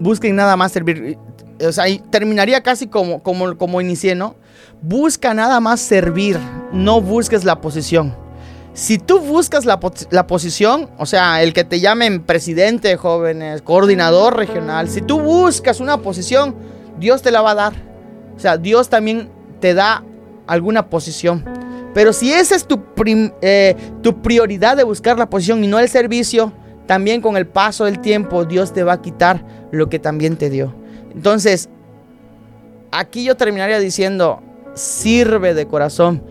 [0.01, 1.17] busquen nada más servir.
[1.65, 4.35] O sea, terminaría casi como, como, como inicié, ¿no?
[4.81, 6.37] Busca nada más servir,
[6.71, 8.15] no busques la posición.
[8.73, 9.79] Si tú buscas la,
[10.11, 15.19] la posición, o sea, el que te llamen presidente de jóvenes, coordinador regional, si tú
[15.19, 16.55] buscas una posición,
[16.99, 17.73] Dios te la va a dar.
[18.35, 19.29] O sea, Dios también
[19.59, 20.03] te da
[20.45, 21.43] alguna posición.
[21.95, 22.79] Pero si esa es tu,
[23.41, 26.53] eh, tu prioridad de buscar la posición y no el servicio,
[26.85, 30.51] también con el paso del tiempo Dios te va a quitar lo que también te
[30.51, 30.75] dio.
[31.13, 31.69] Entonces,
[32.91, 34.43] aquí yo terminaría diciendo,
[34.77, 36.21] sirve de corazón,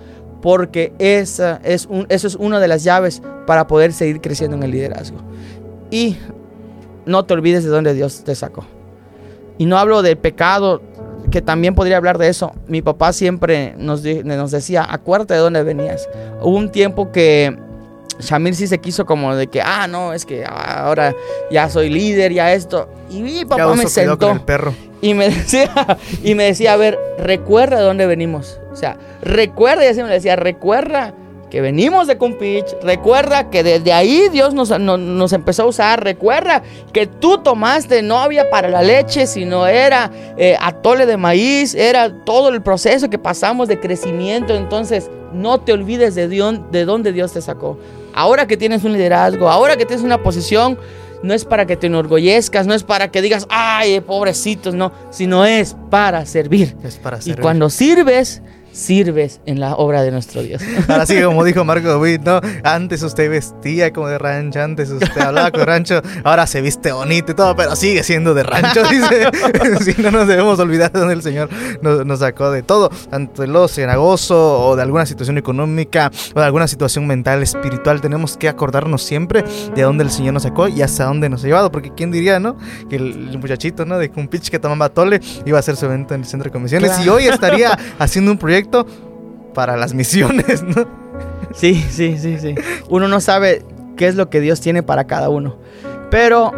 [0.43, 4.71] porque esa es un, es una de las llaves para poder seguir creciendo en el
[4.71, 5.19] liderazgo.
[5.91, 6.17] Y
[7.05, 8.65] no te olvides de dónde Dios te sacó.
[9.59, 10.83] Y no hablo del pecado,
[11.31, 12.53] que también podría hablar de eso.
[12.69, 16.09] Mi papá siempre nos, nos decía, acuérdate de dónde venías.
[16.41, 17.57] Hubo un tiempo que
[18.19, 21.15] Shamir sí se quiso como de que, ah, no, es que ahora
[21.51, 22.89] ya soy líder, ya esto.
[23.11, 24.75] Y mi papá me con sentó el perro.
[25.01, 25.71] y me decía,
[26.23, 28.59] y me decía, a ver, recuerda de dónde venimos.
[28.73, 31.15] O sea, recuerda, y así me decía, recuerda
[31.51, 36.03] que venimos de Cumpich, recuerda que desde ahí Dios nos, no- nos empezó a usar,
[36.03, 36.63] recuerda
[36.93, 42.25] que tú tomaste, no había para la leche, sino era eh, atole de maíz, era
[42.25, 47.13] todo el proceso que pasamos de crecimiento, entonces no te olvides de, dion- de dónde
[47.13, 47.79] Dios te sacó.
[48.17, 50.79] Ahora que tienes un liderazgo, ahora que tienes una posición,
[51.23, 55.45] no es para que te enorgullezcas, no es para que digas, ay, pobrecitos, no, sino
[55.45, 56.75] es para servir.
[56.83, 57.41] Es para Y servir.
[57.43, 58.43] cuando sirves,
[58.77, 60.63] sirves en la obra de nuestro Dios.
[60.89, 62.41] Ahora sí, como dijo Marco Witt, ¿no?
[62.63, 67.33] Antes usted vestía como de rancho, antes usted hablaba con rancho, ahora se viste bonito
[67.33, 69.31] y todo, pero sigue siendo de rancho, dice.
[69.95, 71.49] si no nos debemos olvidar de donde el Señor
[71.81, 76.41] nos, nos sacó de todo, tanto de lo cenagoso o de alguna situación económica o
[76.41, 78.01] de alguna situación mental, espiritual.
[78.01, 79.43] Tenemos que acordarnos siempre
[79.75, 82.39] de dónde el Señor nos sacó y hasta dónde nos ha llevado, porque quién diría,
[82.39, 82.57] ¿no?
[82.91, 83.99] Que el, el muchachito, ¿no?
[83.99, 86.53] De un pitch que tomaba tole iba a hacer su evento en el centro de
[86.53, 88.66] comisiones y hoy estaría haciendo un proyecto
[89.55, 90.87] para las misiones, ¿no?
[91.55, 92.55] Sí, sí, sí, sí.
[92.89, 93.65] Uno no sabe
[93.97, 95.57] qué es lo que Dios tiene para cada uno.
[96.11, 96.53] Pero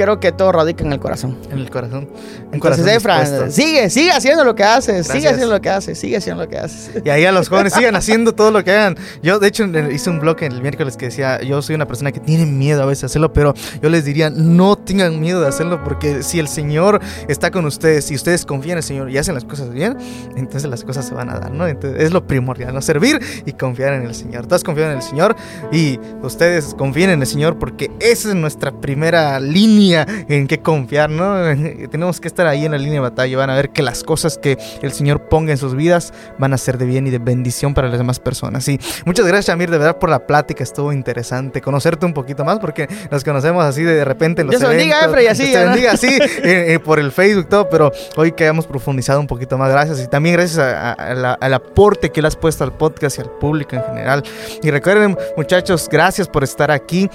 [0.00, 1.36] creo que todo radica en el corazón.
[1.50, 2.08] En el corazón.
[2.10, 5.98] Un Entonces, corazón Efra, sigue, sigue haciendo lo que haces, sigue haciendo lo que haces,
[5.98, 7.02] sigue haciendo lo que haces.
[7.04, 8.96] Y ahí a los jóvenes sigan haciendo todo lo que hagan.
[9.22, 12.12] Yo, de hecho, en- hice un blog el miércoles que decía, yo soy una persona
[12.12, 15.48] que tiene miedo a veces de hacerlo, pero yo les diría, no tengan miedo de
[15.48, 19.18] hacerlo, porque si el Señor está con ustedes y ustedes confían en el Señor y
[19.18, 19.96] hacen las cosas bien,
[20.36, 21.66] entonces las cosas se van a dar, ¿no?
[21.66, 22.80] Entonces, es lo primordial, ¿no?
[22.80, 24.46] Servir y confiar en el Señor.
[24.46, 25.36] Todos confían en el Señor
[25.72, 31.10] y ustedes confíen en el Señor porque esa es nuestra primera línea en que confiar,
[31.10, 31.34] ¿no?
[31.90, 33.36] Tenemos que estar ahí en la línea de batalla.
[33.36, 36.58] Van a ver que las cosas que el Señor ponga en sus vidas van a
[36.58, 38.64] ser de bien y de bendición para las demás personas.
[38.64, 40.62] Sí, muchas gracias, Shamir, de verdad, por la plática.
[40.62, 44.68] Estuvo interesante conocerte un poquito más porque nos conocemos así de repente en los Dios
[44.68, 45.46] bendiga, Efra, y así.
[45.46, 49.20] Dios bendiga, así, eh, eh, por el Facebook y todo, pero hoy que hayamos profundizado
[49.20, 50.00] un poquito más, gracias.
[50.00, 53.82] Y también gracias al aporte que le has puesto al podcast y al público en
[53.84, 54.22] general.
[54.62, 57.10] Y recuerden, muchachos, gracias por estar aquí.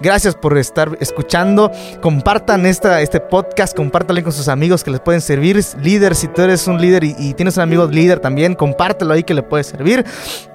[0.00, 1.70] Gracias por estar escuchando.
[2.00, 5.62] Compartan esta, este podcast, compártanlo con sus amigos que les pueden servir.
[5.82, 9.34] Líder, si tú eres un líder y, tienes un amigo líder también, compártelo ahí que
[9.34, 10.04] le puede servir.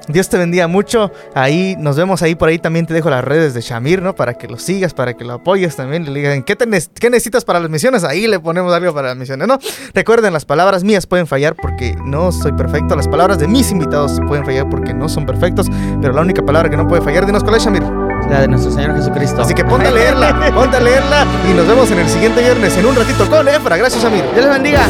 [0.08, 1.12] Dios te bendiga mucho.
[1.36, 2.58] Ahí nos vemos ahí por ahí.
[2.58, 4.16] También te dejo las redes de Shamir, ¿no?
[4.16, 6.12] Para que lo sigas, para que lo apoyes también.
[6.12, 8.04] Le digan, ¿qué, ¿qué necesitas para las misiones?
[8.04, 9.60] Ahí le ponemos algo para las misiones, ¿no?
[9.94, 12.96] Recuerden, las palabras mías pueden fallar porque no soy perfecto.
[12.96, 15.68] Las palabras de mis invitados pueden fallar porque no son perfectos.
[16.02, 18.09] Pero la única palabra que no puede fallar, dinos cuál es, Shamir.
[18.30, 19.42] La de nuestro Señor Jesucristo.
[19.42, 22.78] Así que ponte a leerla, ponte a leerla y nos vemos en el siguiente viernes
[22.78, 23.76] en un ratito con Efra.
[23.78, 24.24] Gracias, Amir.
[24.34, 24.88] Dios les bendiga.